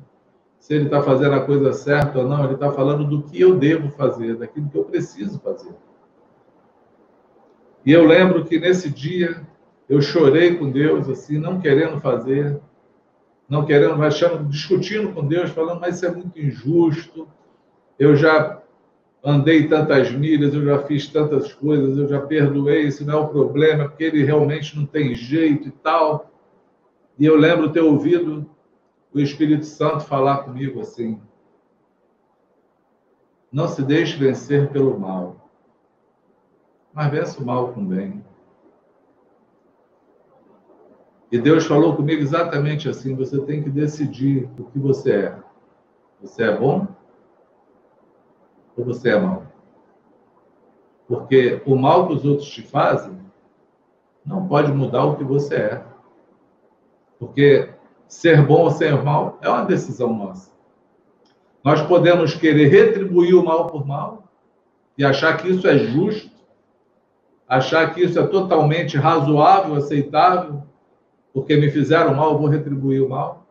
[0.58, 3.58] se ele está fazendo a coisa certa ou não, ele está falando do que eu
[3.58, 5.74] devo fazer, daquilo que eu preciso fazer.
[7.84, 9.46] E eu lembro que nesse dia
[9.88, 12.58] eu chorei com Deus, assim, não querendo fazer,
[13.48, 17.28] não querendo, achando, discutindo com Deus, falando, mas isso é muito injusto.
[17.98, 18.62] Eu já
[19.24, 23.28] andei tantas milhas, eu já fiz tantas coisas, eu já perdoei, isso não é o
[23.28, 26.30] problema, porque ele realmente não tem jeito e tal.
[27.18, 28.48] E eu lembro ter ouvido
[29.14, 31.18] o Espírito Santo falar comigo assim:
[33.50, 35.50] não se deixe vencer pelo mal,
[36.92, 38.22] mas vença o mal com o bem.
[41.32, 45.38] E Deus falou comigo exatamente assim: você tem que decidir o que você é.
[46.20, 46.86] Você é bom
[48.76, 49.44] ou você é mau?
[51.06, 53.18] Porque o mal que os outros te fazem
[54.24, 55.84] não pode mudar o que você é.
[57.18, 57.70] Porque
[58.08, 60.50] ser bom ou ser mal é uma decisão nossa.
[61.62, 64.24] Nós podemos querer retribuir o mal por mal
[64.96, 66.30] e achar que isso é justo,
[67.48, 70.62] achar que isso é totalmente razoável, aceitável,
[71.32, 73.46] porque me fizeram mal, eu vou retribuir o mal.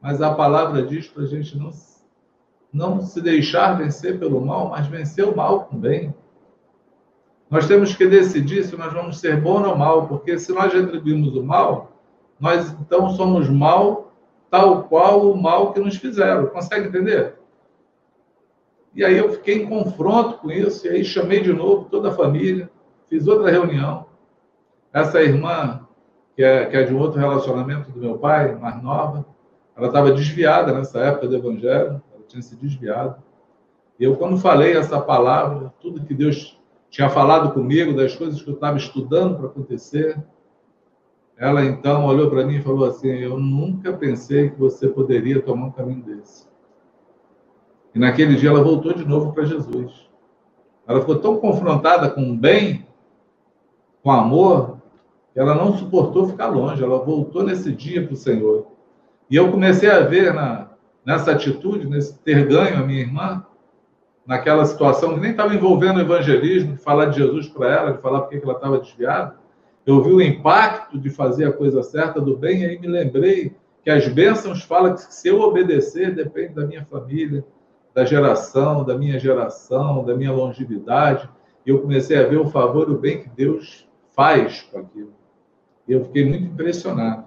[0.00, 1.72] Mas a palavra diz para a gente não
[2.72, 6.14] não se deixar vencer pelo mal, mas vencer o mal com bem.
[7.50, 11.34] Nós temos que decidir se nós vamos ser bom ou mal, porque se nós retribuímos
[11.34, 11.92] o mal,
[12.38, 14.12] nós então somos mal
[14.50, 16.46] tal qual o mal que nos fizeram.
[16.46, 17.36] Consegue entender?
[18.94, 22.14] E aí eu fiquei em confronto com isso, e aí chamei de novo toda a
[22.14, 22.70] família,
[23.08, 24.06] fiz outra reunião.
[24.92, 25.86] Essa irmã,
[26.34, 29.24] que é, que é de um outro relacionamento do meu pai, mais nova,
[29.76, 33.22] ela estava desviada nessa época do evangelho, tinha se desviado.
[33.98, 36.58] Eu, quando falei essa palavra, tudo que Deus
[36.90, 40.16] tinha falado comigo, das coisas que eu estava estudando para acontecer,
[41.36, 45.66] ela então olhou para mim e falou assim: Eu nunca pensei que você poderia tomar
[45.66, 46.46] um caminho desse.
[47.94, 50.08] E naquele dia ela voltou de novo para Jesus.
[50.86, 52.86] Ela ficou tão confrontada com o bem,
[54.02, 54.78] com amor,
[55.32, 56.82] que ela não suportou ficar longe.
[56.82, 58.66] Ela voltou nesse dia para o Senhor.
[59.30, 60.67] E eu comecei a ver na,
[61.08, 63.42] nessa atitude, nesse ter ganho a minha irmã,
[64.26, 68.02] naquela situação que nem estava envolvendo o evangelismo, de falar de Jesus para ela, de
[68.02, 69.36] falar porque ela estava desviada.
[69.86, 73.56] Eu vi o impacto de fazer a coisa certa, do bem, e aí me lembrei
[73.82, 77.42] que as bênçãos falam que se eu obedecer, depende da minha família,
[77.94, 81.26] da geração, da minha geração, da minha longevidade.
[81.64, 85.14] E eu comecei a ver o favor e o bem que Deus faz com aquilo.
[85.88, 87.24] E eu fiquei muito impressionado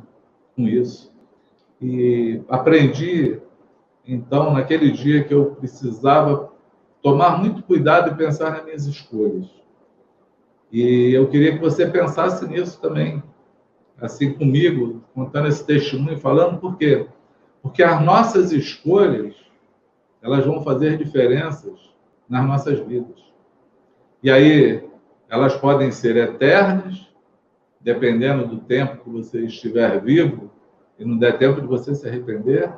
[0.56, 1.12] com isso.
[1.82, 3.42] E aprendi
[4.06, 6.52] então, naquele dia que eu precisava
[7.02, 9.48] tomar muito cuidado e pensar nas minhas escolhas.
[10.72, 13.22] E eu queria que você pensasse nisso também,
[14.00, 17.08] assim comigo, contando esse testemunho, falando por quê?
[17.62, 19.36] Porque as nossas escolhas,
[20.22, 21.94] elas vão fazer diferenças
[22.28, 23.20] nas nossas vidas.
[24.24, 24.88] E aí,
[25.30, 27.10] elas podem ser eternas,
[27.80, 30.50] dependendo do tempo que você estiver vivo,
[30.98, 32.72] e não der tempo de você se arrepender,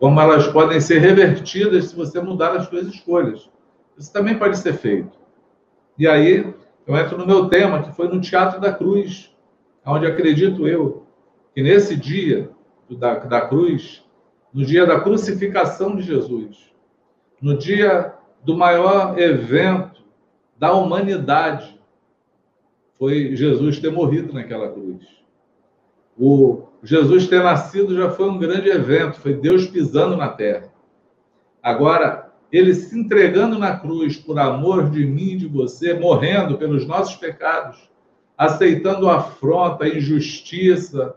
[0.00, 3.50] como elas podem ser revertidas se você mudar as suas escolhas.
[3.98, 5.12] Isso também pode ser feito.
[5.98, 6.54] E aí,
[6.86, 9.30] eu entro no meu tema, que foi no Teatro da Cruz,
[9.84, 11.06] onde acredito eu
[11.54, 12.50] que nesse dia
[12.88, 14.02] da, da cruz,
[14.54, 16.72] no dia da crucificação de Jesus,
[17.40, 20.02] no dia do maior evento
[20.58, 21.78] da humanidade,
[22.98, 25.06] foi Jesus ter morrido naquela cruz.
[26.18, 30.72] O Jesus ter nascido já foi um grande evento, foi Deus pisando na terra.
[31.62, 36.86] Agora, ele se entregando na cruz por amor de mim e de você, morrendo pelos
[36.86, 37.90] nossos pecados,
[38.36, 41.14] aceitando afronta, injustiça,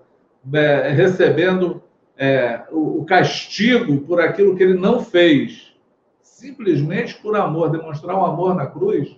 [0.53, 1.81] é, recebendo
[2.17, 5.73] é, o, o castigo por aquilo que ele não fez,
[6.21, 9.15] simplesmente por amor, demonstrar um amor na cruz,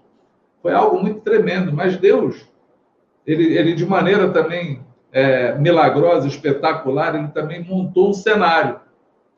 [0.62, 1.73] foi algo muito tremendo.
[1.73, 2.47] Mas Deus,
[3.25, 8.82] ele, ele de maneira também é, milagrosa, espetacular, ele também montou um cenário.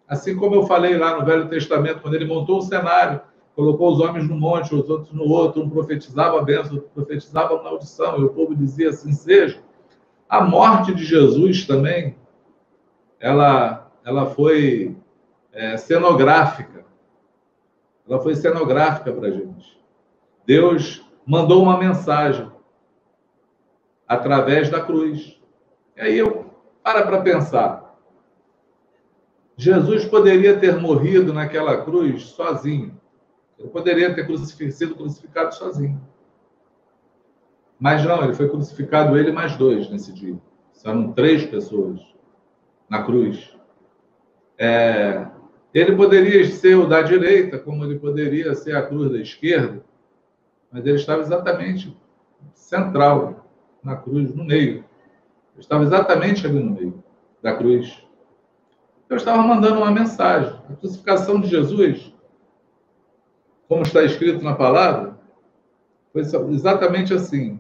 [0.07, 3.21] Assim como eu falei lá no Velho Testamento, quando ele montou um cenário,
[3.55, 7.59] colocou os homens no monte, os outros no outro, um profetizava a bênção, outro profetizava
[7.59, 9.61] a maldição, e o povo dizia assim seja.
[10.27, 12.15] A morte de Jesus também,
[13.19, 14.97] ela, ela foi
[15.53, 16.85] é, cenográfica.
[18.09, 19.79] Ela foi cenográfica para a gente.
[20.43, 22.51] Deus mandou uma mensagem
[24.07, 25.36] através da cruz.
[25.97, 26.45] E aí eu
[26.83, 27.97] para para pensar.
[29.57, 32.97] Jesus poderia ter morrido naquela cruz sozinho.
[33.57, 35.99] Ele poderia ter sido crucificado sozinho.
[37.79, 40.37] Mas não, ele foi crucificado ele mais dois nesse dia.
[40.71, 41.99] São três pessoas
[42.87, 43.57] na cruz.
[44.57, 45.27] É,
[45.73, 49.83] ele poderia ser o da direita, como ele poderia ser a cruz da esquerda,
[50.71, 51.95] mas ele estava exatamente
[52.53, 53.47] central
[53.83, 54.83] na cruz, no meio.
[55.57, 57.03] Ele estava exatamente ali no meio
[57.41, 58.01] da cruz.
[59.09, 60.53] Eu estava mandando uma mensagem.
[60.69, 62.13] A crucificação de Jesus
[63.67, 65.19] como está escrito na palavra,
[66.13, 67.59] foi exatamente assim.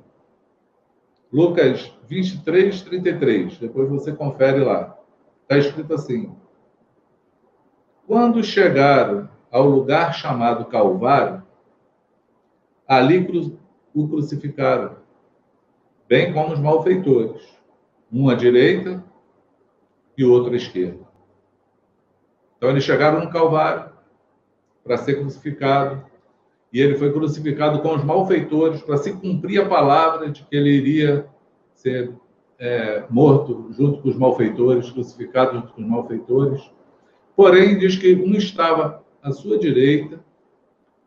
[1.31, 3.57] Lucas 23, 33.
[3.57, 4.97] Depois você confere lá.
[5.41, 6.33] Está escrito assim:
[8.07, 11.43] Quando chegaram ao lugar chamado Calvário,
[12.87, 13.57] ali
[13.93, 14.95] o crucificaram,
[16.07, 17.41] bem como os malfeitores,
[18.11, 19.03] um à direita
[20.17, 21.05] e o outro à esquerda.
[22.57, 23.97] Então eles chegaram no Calvário,
[24.87, 26.03] para ser crucificado.
[26.71, 30.69] E ele foi crucificado com os malfeitores para se cumprir a palavra de que ele
[30.69, 31.27] iria
[31.73, 32.13] ser
[32.59, 36.71] é, morto junto com os malfeitores, crucificado junto com os malfeitores.
[37.35, 40.19] Porém, diz que um estava à sua direita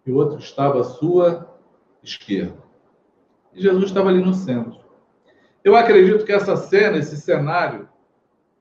[0.07, 1.49] e o outro estava à sua
[2.03, 2.57] esquerda.
[3.55, 4.80] E Jesus estava ali no centro.
[5.63, 7.89] Eu acredito que essa cena, esse cenário,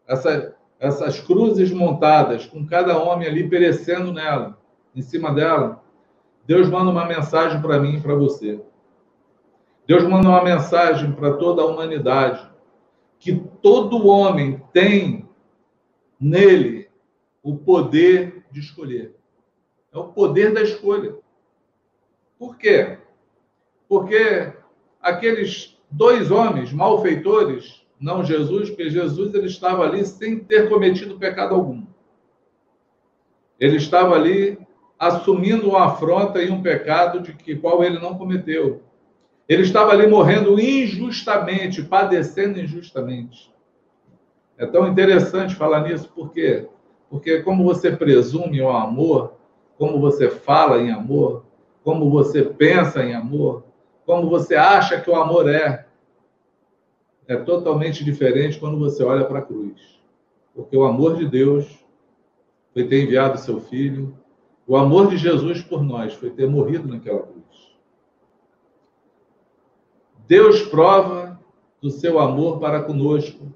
[0.08, 4.58] essa, essas cruzes montadas, com cada homem ali perecendo nela,
[4.96, 5.84] em cima dela,
[6.46, 8.62] Deus manda uma mensagem para mim e para você.
[9.88, 12.50] Deus manda uma mensagem para toda a humanidade
[13.18, 15.28] que todo homem tem
[16.20, 16.90] nele
[17.42, 19.16] o poder de escolher.
[19.94, 21.16] É o poder da escolha.
[22.38, 22.98] Por quê?
[23.88, 24.54] Porque
[25.02, 31.54] aqueles dois homens malfeitores, não Jesus, porque Jesus ele estava ali sem ter cometido pecado
[31.56, 31.84] algum.
[33.60, 34.58] Ele estava ali
[34.98, 38.82] assumindo uma afronta e um pecado de que qual ele não cometeu.
[39.48, 43.52] Ele estava ali morrendo injustamente, padecendo injustamente.
[44.58, 46.68] É tão interessante falar nisso, por quê?
[47.10, 49.34] Porque como você presume o amor,
[49.78, 51.46] como você fala em amor,
[51.84, 53.64] como você pensa em amor,
[54.10, 55.86] como você acha que o amor é,
[57.28, 60.02] é totalmente diferente quando você olha para a cruz.
[60.56, 61.68] Porque o amor de Deus
[62.74, 64.18] foi ter enviado seu filho
[64.66, 67.76] o amor de Jesus por nós foi ter morrido naquela cruz.
[70.28, 71.40] Deus prova
[71.80, 73.52] do seu amor para conosco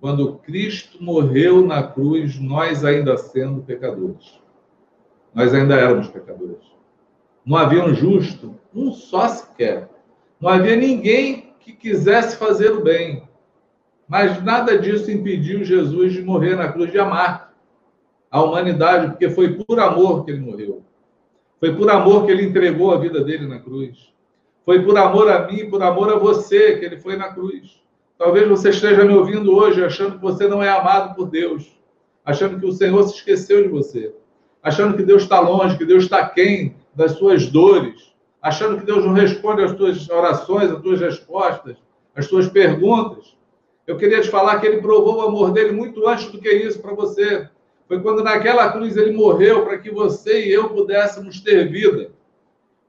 [0.00, 4.40] quando Cristo morreu na cruz, nós ainda sendo pecadores.
[5.32, 6.77] Nós ainda éramos pecadores.
[7.48, 9.88] Não havia um justo, um só sequer.
[10.38, 13.26] Não havia ninguém que quisesse fazer o bem.
[14.06, 17.54] Mas nada disso impediu Jesus de morrer na cruz de amar
[18.30, 20.84] a humanidade, porque foi por amor que ele morreu.
[21.58, 24.12] Foi por amor que ele entregou a vida dele na cruz.
[24.66, 27.82] Foi por amor a mim, por amor a você que ele foi na cruz.
[28.18, 31.80] Talvez você esteja me ouvindo hoje achando que você não é amado por Deus,
[32.22, 34.14] achando que o Senhor se esqueceu de você,
[34.62, 39.04] achando que Deus está longe, que Deus está quem das suas dores, achando que Deus
[39.04, 41.76] não responde às tuas orações, às tuas respostas,
[42.12, 43.36] às tuas perguntas.
[43.86, 46.80] Eu queria te falar que ele provou o amor dele muito antes do que isso
[46.82, 47.48] para você.
[47.86, 52.10] Foi quando naquela cruz ele morreu para que você e eu pudéssemos ter vida,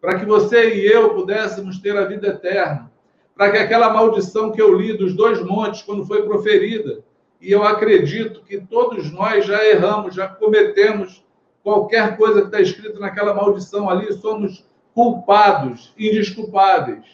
[0.01, 2.91] para que você e eu pudéssemos ter a vida eterna,
[3.35, 7.03] para que aquela maldição que eu li dos dois montes, quando foi proferida,
[7.39, 11.23] e eu acredito que todos nós já erramos, já cometemos
[11.63, 17.05] qualquer coisa que está escrita naquela maldição ali, somos culpados, indesculpáveis.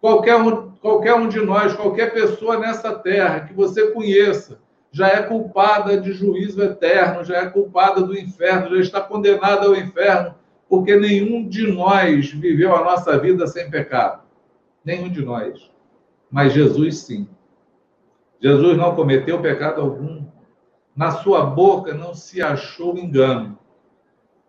[0.00, 4.60] Qualquer um, qualquer um de nós, qualquer pessoa nessa terra que você conheça,
[4.92, 9.74] já é culpada de juízo eterno, já é culpada do inferno, já está condenada ao
[9.74, 10.34] inferno,
[10.68, 14.22] porque nenhum de nós viveu a nossa vida sem pecado.
[14.84, 15.70] Nenhum de nós.
[16.30, 17.28] Mas Jesus sim.
[18.40, 20.25] Jesus não cometeu pecado algum.
[20.96, 23.58] Na sua boca não se achou engano.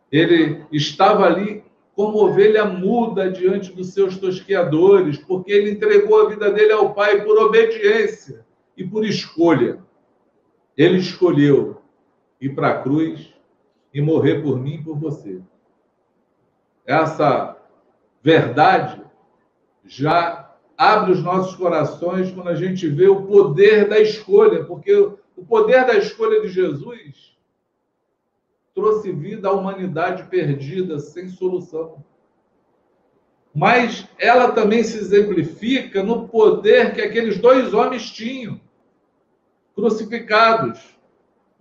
[0.09, 6.51] Ele estava ali como ovelha muda diante dos seus tosqueadores, porque ele entregou a vida
[6.51, 8.45] dele ao Pai por obediência
[8.77, 9.79] e por escolha.
[10.77, 11.81] Ele escolheu
[12.39, 13.33] ir para a cruz
[13.93, 15.41] e morrer por mim e por você.
[16.85, 17.57] Essa
[18.21, 19.01] verdade
[19.83, 25.45] já abre os nossos corações quando a gente vê o poder da escolha, porque o
[25.45, 27.37] poder da escolha de Jesus
[28.73, 32.03] trouxe vida à humanidade perdida, sem solução.
[33.53, 38.59] Mas ela também se exemplifica no poder que aqueles dois homens tinham,
[39.75, 40.79] crucificados,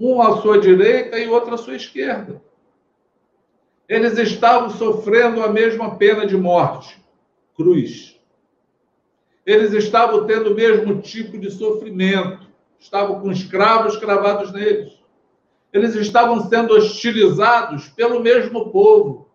[0.01, 2.43] um à sua direita e outro à sua esquerda.
[3.89, 7.01] Eles estavam sofrendo a mesma pena de morte,
[7.55, 8.19] cruz.
[9.45, 12.46] Eles estavam tendo o mesmo tipo de sofrimento,
[12.79, 14.97] estavam com escravos cravados neles
[15.77, 19.29] eles estavam sendo hostilizados pelo mesmo povo.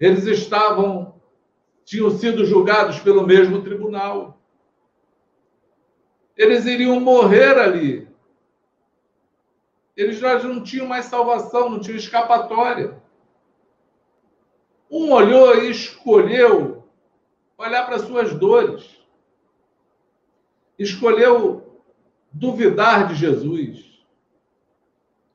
[0.00, 1.14] Eles estavam,
[1.84, 4.36] tinham sido julgados pelo mesmo tribunal.
[6.36, 8.08] Eles iriam morrer ali.
[9.96, 13.00] Eles já não tinham mais salvação, não tinham escapatória.
[14.90, 16.84] Um olhou e escolheu
[17.56, 18.84] olhar para suas dores.
[20.76, 21.63] Escolheu
[22.34, 23.94] duvidar de Jesus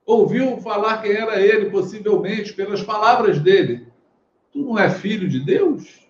[0.05, 3.87] ouviu falar quem era ele, possivelmente, pelas palavras dele.
[4.51, 6.07] Tu não é filho de Deus?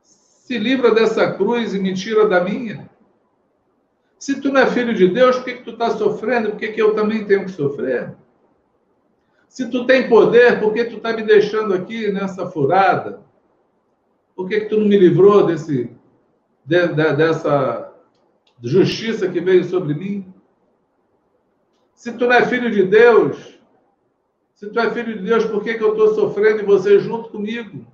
[0.00, 2.88] Se livra dessa cruz e me tira da minha.
[4.20, 6.50] Se tu não é filho de Deus, por que, que tu está sofrendo?
[6.50, 8.14] Por que, que eu também tenho que sofrer?
[9.48, 13.20] Se tu tem poder, por que tu está me deixando aqui nessa furada?
[14.36, 15.90] Por que, que tu não me livrou desse,
[16.64, 17.87] de, de, dessa
[18.62, 20.34] justiça que veio sobre mim?
[21.94, 23.58] Se tu não é filho de Deus,
[24.54, 27.30] se tu é filho de Deus, por que, que eu estou sofrendo e você junto
[27.30, 27.86] comigo?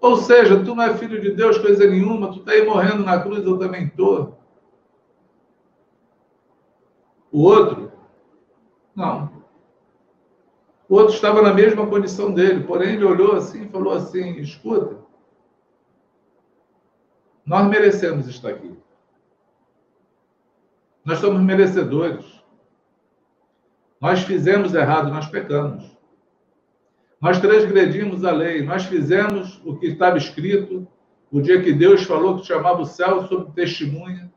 [0.00, 3.20] Ou seja, tu não é filho de Deus coisa nenhuma, tu está aí morrendo na
[3.20, 4.38] cruz, eu também estou.
[7.32, 7.90] O outro,
[8.94, 9.32] não.
[10.88, 14.98] O outro estava na mesma condição dele, porém ele olhou assim e falou assim: escuta,
[17.44, 18.76] nós merecemos estar aqui.
[21.04, 22.24] Nós somos merecedores.
[24.00, 25.84] Nós fizemos errado, nós pecamos.
[27.20, 30.86] Nós transgredimos a lei, nós fizemos o que estava escrito
[31.30, 34.32] o dia que Deus falou que chamava o céu sob testemunha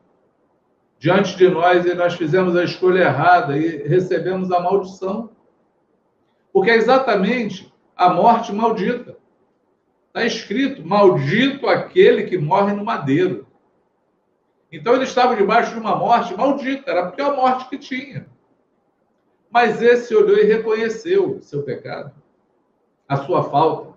[1.00, 5.30] diante de nós e nós fizemos a escolha errada e recebemos a maldição.
[6.52, 9.16] Porque é exatamente a morte maldita.
[10.08, 13.47] Está escrito: maldito aquele que morre no madeiro.
[14.72, 18.28] Então ele estava debaixo de uma morte maldita, era a pior morte que tinha.
[19.50, 22.14] Mas esse olhou e reconheceu o seu pecado,
[23.08, 23.96] a sua falta.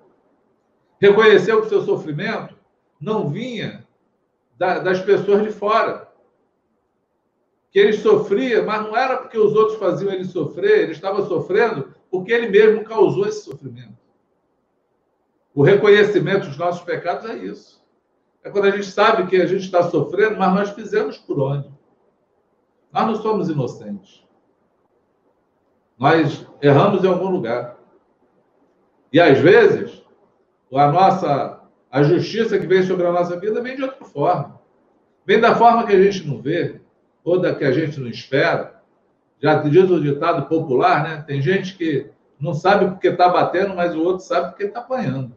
[1.00, 2.56] Reconheceu que o seu sofrimento
[3.00, 3.86] não vinha
[4.56, 6.08] das pessoas de fora.
[7.72, 11.94] Que ele sofria, mas não era porque os outros faziam ele sofrer, ele estava sofrendo
[12.10, 13.98] porque ele mesmo causou esse sofrimento.
[15.54, 17.79] O reconhecimento dos nossos pecados é isso.
[18.42, 21.70] É quando a gente sabe que a gente está sofrendo, mas nós fizemos por onde.
[22.92, 24.24] Nós não somos inocentes.
[25.98, 27.78] Nós erramos em algum lugar.
[29.12, 30.02] E às vezes,
[30.72, 31.60] a nossa
[31.90, 34.60] a justiça que vem sobre a nossa vida vem de outra forma.
[35.26, 36.80] Vem da forma que a gente não vê,
[37.24, 38.80] ou da que a gente não espera.
[39.42, 41.24] Já diz o ditado popular, né?
[41.26, 45.34] Tem gente que não sabe porque está batendo, mas o outro sabe porque está apanhando.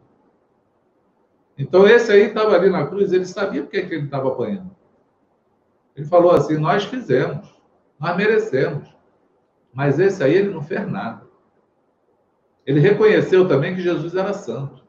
[1.56, 4.74] Então, esse aí estava ali na cruz, ele sabia porque que ele estava apanhando.
[5.96, 7.54] Ele falou assim: Nós fizemos,
[7.98, 8.92] nós merecemos.
[9.72, 11.24] Mas esse aí ele não fez nada.
[12.64, 14.84] Ele reconheceu também que Jesus era santo.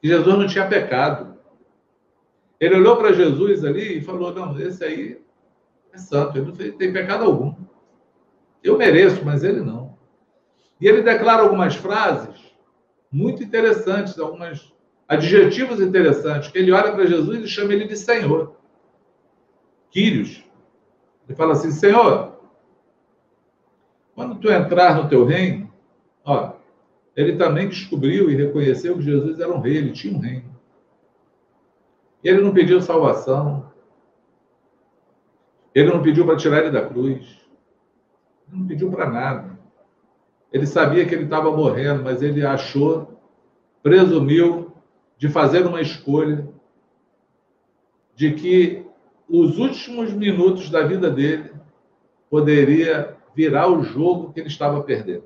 [0.00, 1.38] Que Jesus não tinha pecado.
[2.58, 5.24] Ele olhou para Jesus ali e falou: Não, esse aí
[5.92, 7.54] é santo, ele não tem pecado algum.
[8.62, 9.96] Eu mereço, mas ele não.
[10.80, 12.34] E ele declara algumas frases
[13.10, 14.73] muito interessantes, algumas
[15.08, 18.56] adjetivos interessantes, que ele olha para Jesus e chama ele de Senhor.
[19.90, 20.42] Quírios.
[21.26, 22.38] Ele fala assim, Senhor,
[24.14, 25.72] quando tu entrar no teu reino,
[26.24, 26.52] ó,
[27.16, 30.54] ele também descobriu e reconheceu que Jesus era um rei, ele tinha um reino.
[32.22, 33.70] Ele não pediu salvação.
[35.74, 37.22] Ele não pediu para tirar ele da cruz.
[38.48, 39.58] Ele não pediu para nada.
[40.52, 43.20] Ele sabia que ele estava morrendo, mas ele achou,
[43.82, 44.63] presumiu
[45.24, 46.46] de fazer uma escolha
[48.14, 48.86] de que
[49.26, 51.50] os últimos minutos da vida dele
[52.28, 55.24] poderia virar o jogo que ele estava perdendo.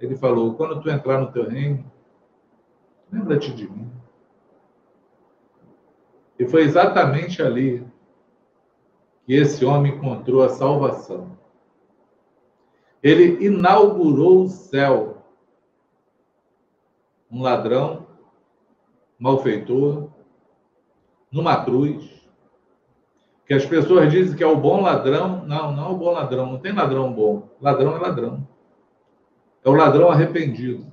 [0.00, 1.84] Ele falou: quando tu entrar no teu reino,
[3.12, 3.92] lembra-te de mim.
[6.38, 7.86] E foi exatamente ali
[9.26, 11.36] que esse homem encontrou a salvação.
[13.02, 15.22] Ele inaugurou o céu.
[17.30, 18.03] Um ladrão,
[19.24, 20.10] malfeitor,
[21.32, 22.04] numa cruz,
[23.46, 25.46] que as pessoas dizem que é o bom ladrão.
[25.46, 26.52] Não, não é o bom ladrão.
[26.52, 27.48] Não tem ladrão bom.
[27.58, 28.46] Ladrão é ladrão.
[29.64, 30.92] É o ladrão arrependido.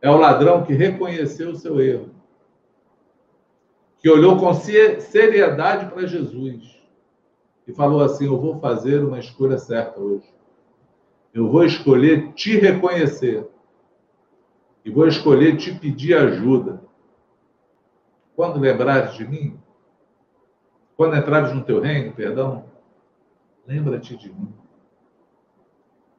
[0.00, 2.10] É o ladrão que reconheceu o seu erro.
[3.98, 6.80] Que olhou com seriedade para Jesus
[7.66, 10.32] e falou assim: Eu vou fazer uma escolha certa hoje.
[11.34, 13.44] Eu vou escolher te reconhecer.
[14.84, 16.82] E vou escolher te pedir ajuda.
[18.34, 19.60] Quando lembrares de mim,
[20.96, 22.64] quando entrares no teu reino, perdão,
[23.66, 24.52] lembra-te de mim.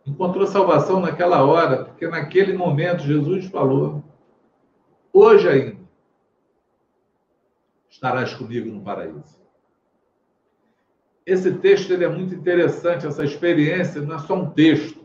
[0.05, 4.03] Encontrou salvação naquela hora, porque naquele momento Jesus falou:
[5.11, 5.83] Hoje ainda
[7.89, 9.41] estarás comigo no paraíso.
[11.25, 15.01] Esse texto ele é muito interessante, essa experiência não é só um texto.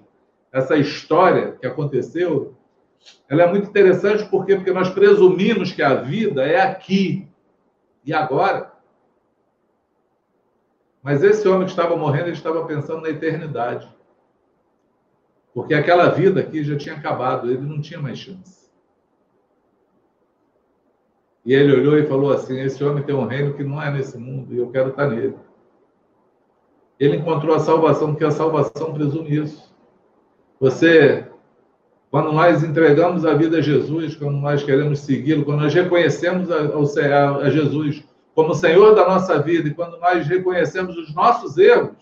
[0.51, 2.58] Essa história que aconteceu,
[3.29, 7.29] ela é muito interessante porque porque nós presumimos que a vida é aqui
[8.05, 8.73] e agora.
[11.03, 13.89] Mas esse homem que estava morrendo, ele estava pensando na eternidade.
[15.55, 18.69] Porque aquela vida aqui já tinha acabado, ele não tinha mais chance.
[21.45, 24.19] E ele olhou e falou assim: Esse homem tem um reino que não é nesse
[24.19, 25.37] mundo e eu quero estar nele.
[26.99, 29.75] Ele encontrou a salvação, porque a salvação presume isso.
[30.59, 31.28] Você,
[32.11, 36.61] quando nós entregamos a vida a Jesus, quando nós queremos segui-lo, quando nós reconhecemos a,
[36.61, 38.03] a, a Jesus
[38.35, 41.97] como Senhor da nossa vida, e quando nós reconhecemos os nossos erros,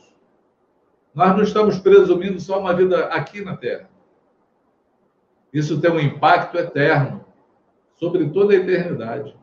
[1.14, 3.88] nós não estamos presumindo só uma vida aqui na Terra.
[5.50, 7.24] Isso tem um impacto eterno
[7.94, 9.34] sobre toda a eternidade.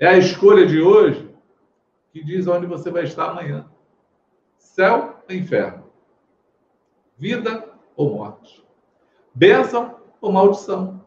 [0.00, 1.32] É a escolha de hoje
[2.12, 3.70] que diz onde você vai estar amanhã:
[4.56, 5.84] céu ou inferno,
[7.16, 8.64] vida ou morte,
[9.38, 11.00] bênção ou maldição.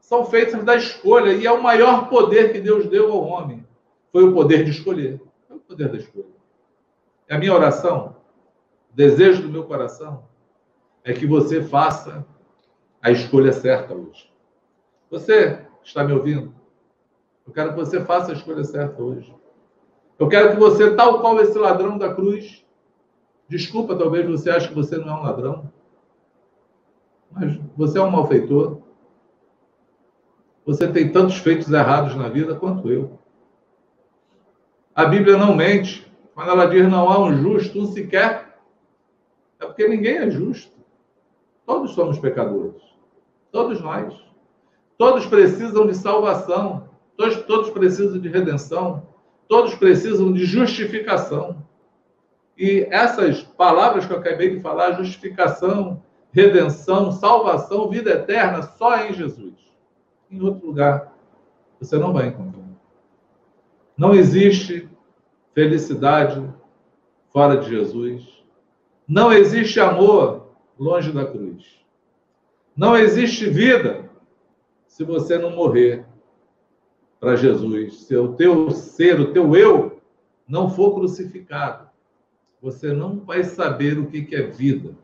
[0.00, 3.66] São feitas da escolha e é o maior poder que Deus deu ao homem
[4.12, 5.20] foi o poder de escolher.
[5.48, 6.26] É o poder da escolha.
[7.28, 8.16] É a minha oração,
[8.90, 10.24] o desejo do meu coração,
[11.04, 12.26] é que você faça
[13.00, 14.32] a escolha certa hoje.
[15.10, 16.54] Você está me ouvindo?
[17.46, 19.34] Eu quero que você faça a escolha certa hoje.
[20.18, 22.64] Eu quero que você, tal qual esse ladrão da cruz,
[23.48, 25.72] desculpa, talvez você ache que você não é um ladrão,
[27.30, 28.78] mas você é um malfeitor.
[30.66, 33.18] Você tem tantos feitos errados na vida quanto eu.
[34.94, 36.06] A Bíblia não mente.
[36.34, 38.58] Quando ela diz não há um justo, um sequer,
[39.60, 40.76] é porque ninguém é justo.
[41.64, 42.82] Todos somos pecadores.
[43.50, 44.14] Todos nós.
[44.96, 46.88] Todos precisam de salvação.
[47.16, 49.06] Todos, todos precisam de redenção.
[49.48, 51.64] Todos precisam de justificação.
[52.56, 56.02] E essas palavras que eu acabei de falar, justificação,
[56.38, 59.54] redenção, salvação, vida eterna, só em Jesus.
[60.30, 61.12] Em outro lugar,
[61.80, 62.62] você não vai encontrar.
[63.96, 64.88] Não existe
[65.52, 66.48] felicidade
[67.32, 68.44] fora de Jesus.
[69.06, 71.84] Não existe amor longe da cruz.
[72.76, 74.08] Não existe vida
[74.86, 76.06] se você não morrer
[77.18, 78.02] para Jesus.
[78.02, 80.00] Se o teu ser, o teu eu,
[80.46, 81.88] não for crucificado,
[82.62, 84.94] você não vai saber o que é vida.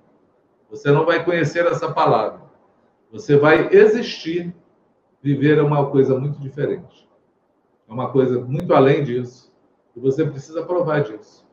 [0.74, 2.40] Você não vai conhecer essa palavra.
[3.12, 4.52] Você vai existir,
[5.22, 7.08] viver uma coisa muito diferente.
[7.88, 9.52] É uma coisa muito além disso.
[9.94, 11.46] E você precisa provar disso.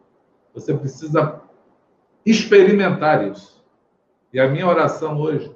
[0.56, 1.40] Você precisa
[2.26, 3.64] experimentar isso.
[4.34, 5.56] E a minha oração hoje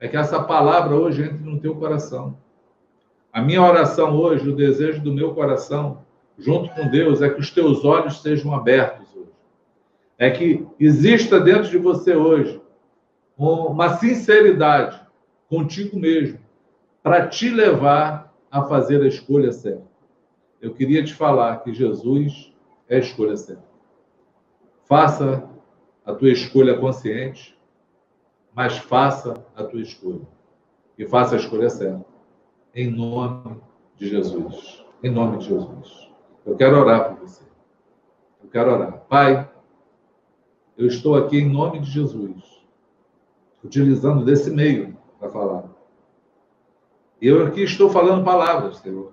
[0.00, 2.38] é que essa palavra hoje entre no teu coração.
[3.30, 6.02] A minha oração hoje, o desejo do meu coração,
[6.38, 9.32] junto com Deus, é que os teus olhos sejam abertos hoje.
[10.16, 12.64] É que exista dentro de você hoje
[13.36, 15.00] uma sinceridade
[15.48, 16.38] contigo mesmo
[17.02, 19.86] para te levar a fazer a escolha certa.
[20.60, 22.52] Eu queria te falar que Jesus
[22.88, 23.64] é a escolha certa.
[24.84, 25.48] Faça
[26.04, 27.58] a tua escolha consciente,
[28.54, 30.26] mas faça a tua escolha.
[30.96, 32.04] E faça a escolha certa.
[32.74, 33.60] Em nome
[33.96, 34.84] de Jesus.
[35.02, 36.10] Em nome de Jesus.
[36.44, 37.44] Eu quero orar por você.
[38.42, 38.98] Eu quero orar.
[39.08, 39.50] Pai,
[40.76, 42.55] eu estou aqui em nome de Jesus,
[43.66, 45.64] utilizando desse meio para falar.
[47.20, 49.12] Eu aqui estou falando palavras, Senhor.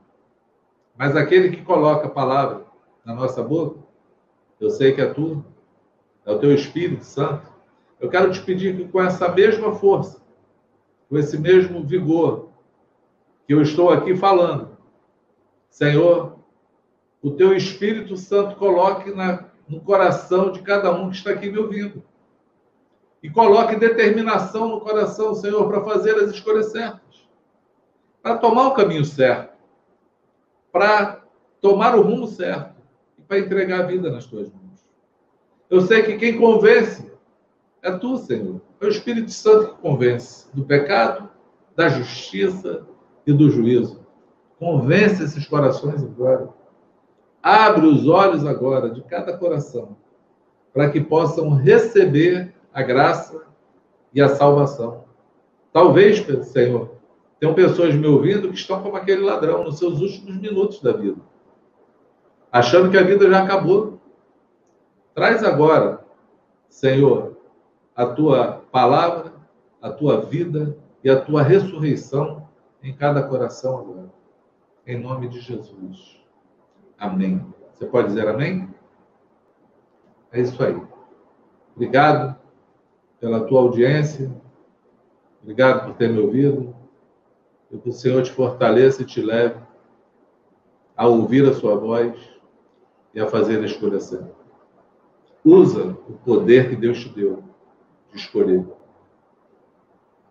[0.96, 2.66] Mas aquele que coloca a palavra
[3.04, 3.80] na nossa boca,
[4.60, 5.44] eu sei que é tu,
[6.26, 7.52] é o teu Espírito Santo.
[8.00, 10.22] Eu quero te pedir que com essa mesma força,
[11.10, 12.50] com esse mesmo vigor
[13.48, 14.78] que eu estou aqui falando,
[15.70, 16.38] Senhor,
[17.22, 21.58] o teu Espírito Santo coloque na, no coração de cada um que está aqui me
[21.58, 22.04] ouvindo.
[23.24, 27.04] E coloque determinação no coração, Senhor, para fazer as escolhas certas
[28.24, 29.54] para tomar o caminho certo,
[30.72, 31.22] para
[31.60, 32.82] tomar o rumo certo
[33.20, 34.88] e para entregar a vida nas tuas mãos.
[35.70, 37.12] Eu sei que quem convence
[37.82, 38.62] é tu, Senhor.
[38.80, 41.30] É o Espírito Santo que convence do pecado,
[41.76, 42.88] da justiça
[43.28, 44.02] e do juízo.
[44.58, 46.48] Convence esses corações agora.
[47.42, 49.98] Abre os olhos agora de cada coração
[50.74, 53.46] para que possam receber a graça
[54.14, 55.06] e a salvação.
[55.72, 56.98] Talvez, Senhor,
[57.40, 61.22] tem pessoas me ouvindo que estão como aquele ladrão nos seus últimos minutos da vida,
[62.52, 64.00] achando que a vida já acabou.
[65.14, 66.04] Traz agora,
[66.70, 67.38] Senhor,
[67.96, 69.34] a tua palavra,
[69.82, 72.48] a tua vida e a tua ressurreição
[72.82, 74.12] em cada coração agora.
[74.86, 76.20] Em nome de Jesus.
[76.98, 77.46] Amém.
[77.74, 78.74] Você pode dizer amém?
[80.32, 80.82] É isso aí.
[81.76, 82.43] Obrigado
[83.24, 84.30] pela tua audiência.
[85.42, 86.76] Obrigado por ter me ouvido.
[87.72, 89.56] E que o Senhor te fortaleça e te leve
[90.94, 92.20] a ouvir a sua voz
[93.14, 94.36] e a fazer a escolha certa.
[95.42, 97.42] Usa o poder que Deus te deu
[98.12, 98.68] de escolher.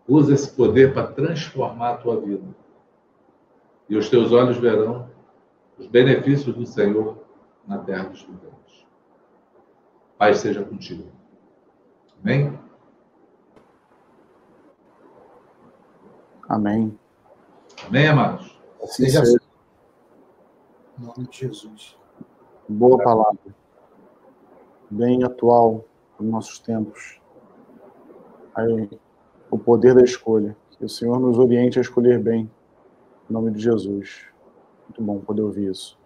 [0.07, 2.45] Usa esse poder para transformar a tua vida.
[3.89, 5.09] E os teus olhos verão
[5.79, 7.17] os benefícios do Senhor
[7.67, 8.85] na terra dos viventes.
[10.15, 11.11] Paz seja contigo.
[12.21, 12.62] Amém?
[16.53, 16.95] Amém.
[17.87, 18.55] Amém, amados?
[18.83, 19.25] Assim seja.
[19.25, 19.41] seja.
[20.99, 21.97] Em nome de Jesus.
[22.69, 23.39] Boa palavra.
[24.87, 25.83] Bem atual
[26.15, 27.19] para os nossos tempos.
[28.53, 28.87] Aí,
[29.49, 30.55] o poder da escolha.
[30.77, 32.51] Que o Senhor nos oriente a escolher bem.
[33.27, 34.27] Em nome de Jesus.
[34.83, 35.97] Muito bom poder ouvir isso.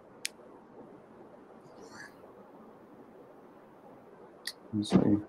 [4.76, 5.22] Isso aí.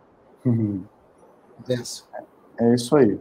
[2.56, 3.20] É isso aí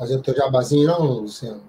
[0.00, 1.60] fazer o teu jabazinho, não, Luciano?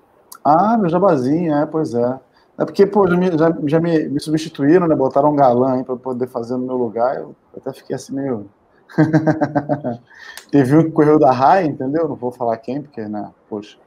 [0.43, 2.19] Ah, meu jabazinho, é, pois é.
[2.57, 4.95] É porque, pô, já me, já, já me, me substituíram, né?
[4.95, 7.17] Botaram um galã aí para poder fazer no meu lugar.
[7.17, 8.49] Eu até fiquei assim meio.
[10.49, 12.07] Teve um que correu da raia, entendeu?
[12.07, 13.31] Não vou falar quem, porque, né?
[13.49, 13.77] Poxa.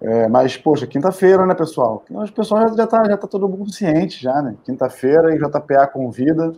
[0.00, 2.04] É, mas, poxa, quinta-feira, né, pessoal?
[2.08, 4.54] O pessoal já, já, tá, já tá todo mundo ciente, já, né?
[4.64, 6.54] Quinta-feira, e JPA convida.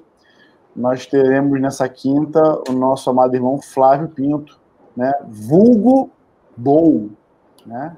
[0.77, 4.59] Nós teremos nessa quinta o nosso amado irmão Flávio Pinto,
[4.97, 5.13] né?
[5.27, 6.11] Vulgo
[6.57, 7.11] Bol,
[7.65, 7.97] né?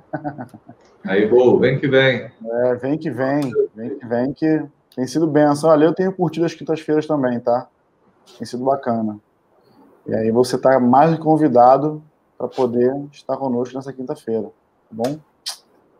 [1.04, 2.30] Aí, Bol, vem que vem.
[2.44, 5.70] É, vem que vem, vem que vem, que tem sido benção.
[5.70, 7.68] Olha, eu tenho curtido as quintas-feiras também, tá?
[8.38, 9.18] Tem sido bacana.
[10.06, 12.02] E aí você está mais convidado
[12.36, 14.50] para poder estar conosco nessa quinta-feira, tá
[14.90, 15.18] bom?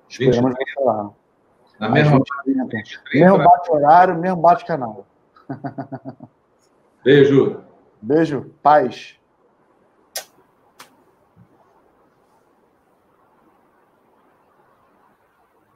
[0.08, 1.10] Esperamos você lá.
[1.78, 5.06] Na mesma gente, mesmo bate-horário, mesmo bate-canal.
[7.04, 7.60] Beijo.
[8.00, 9.16] Beijo, paz.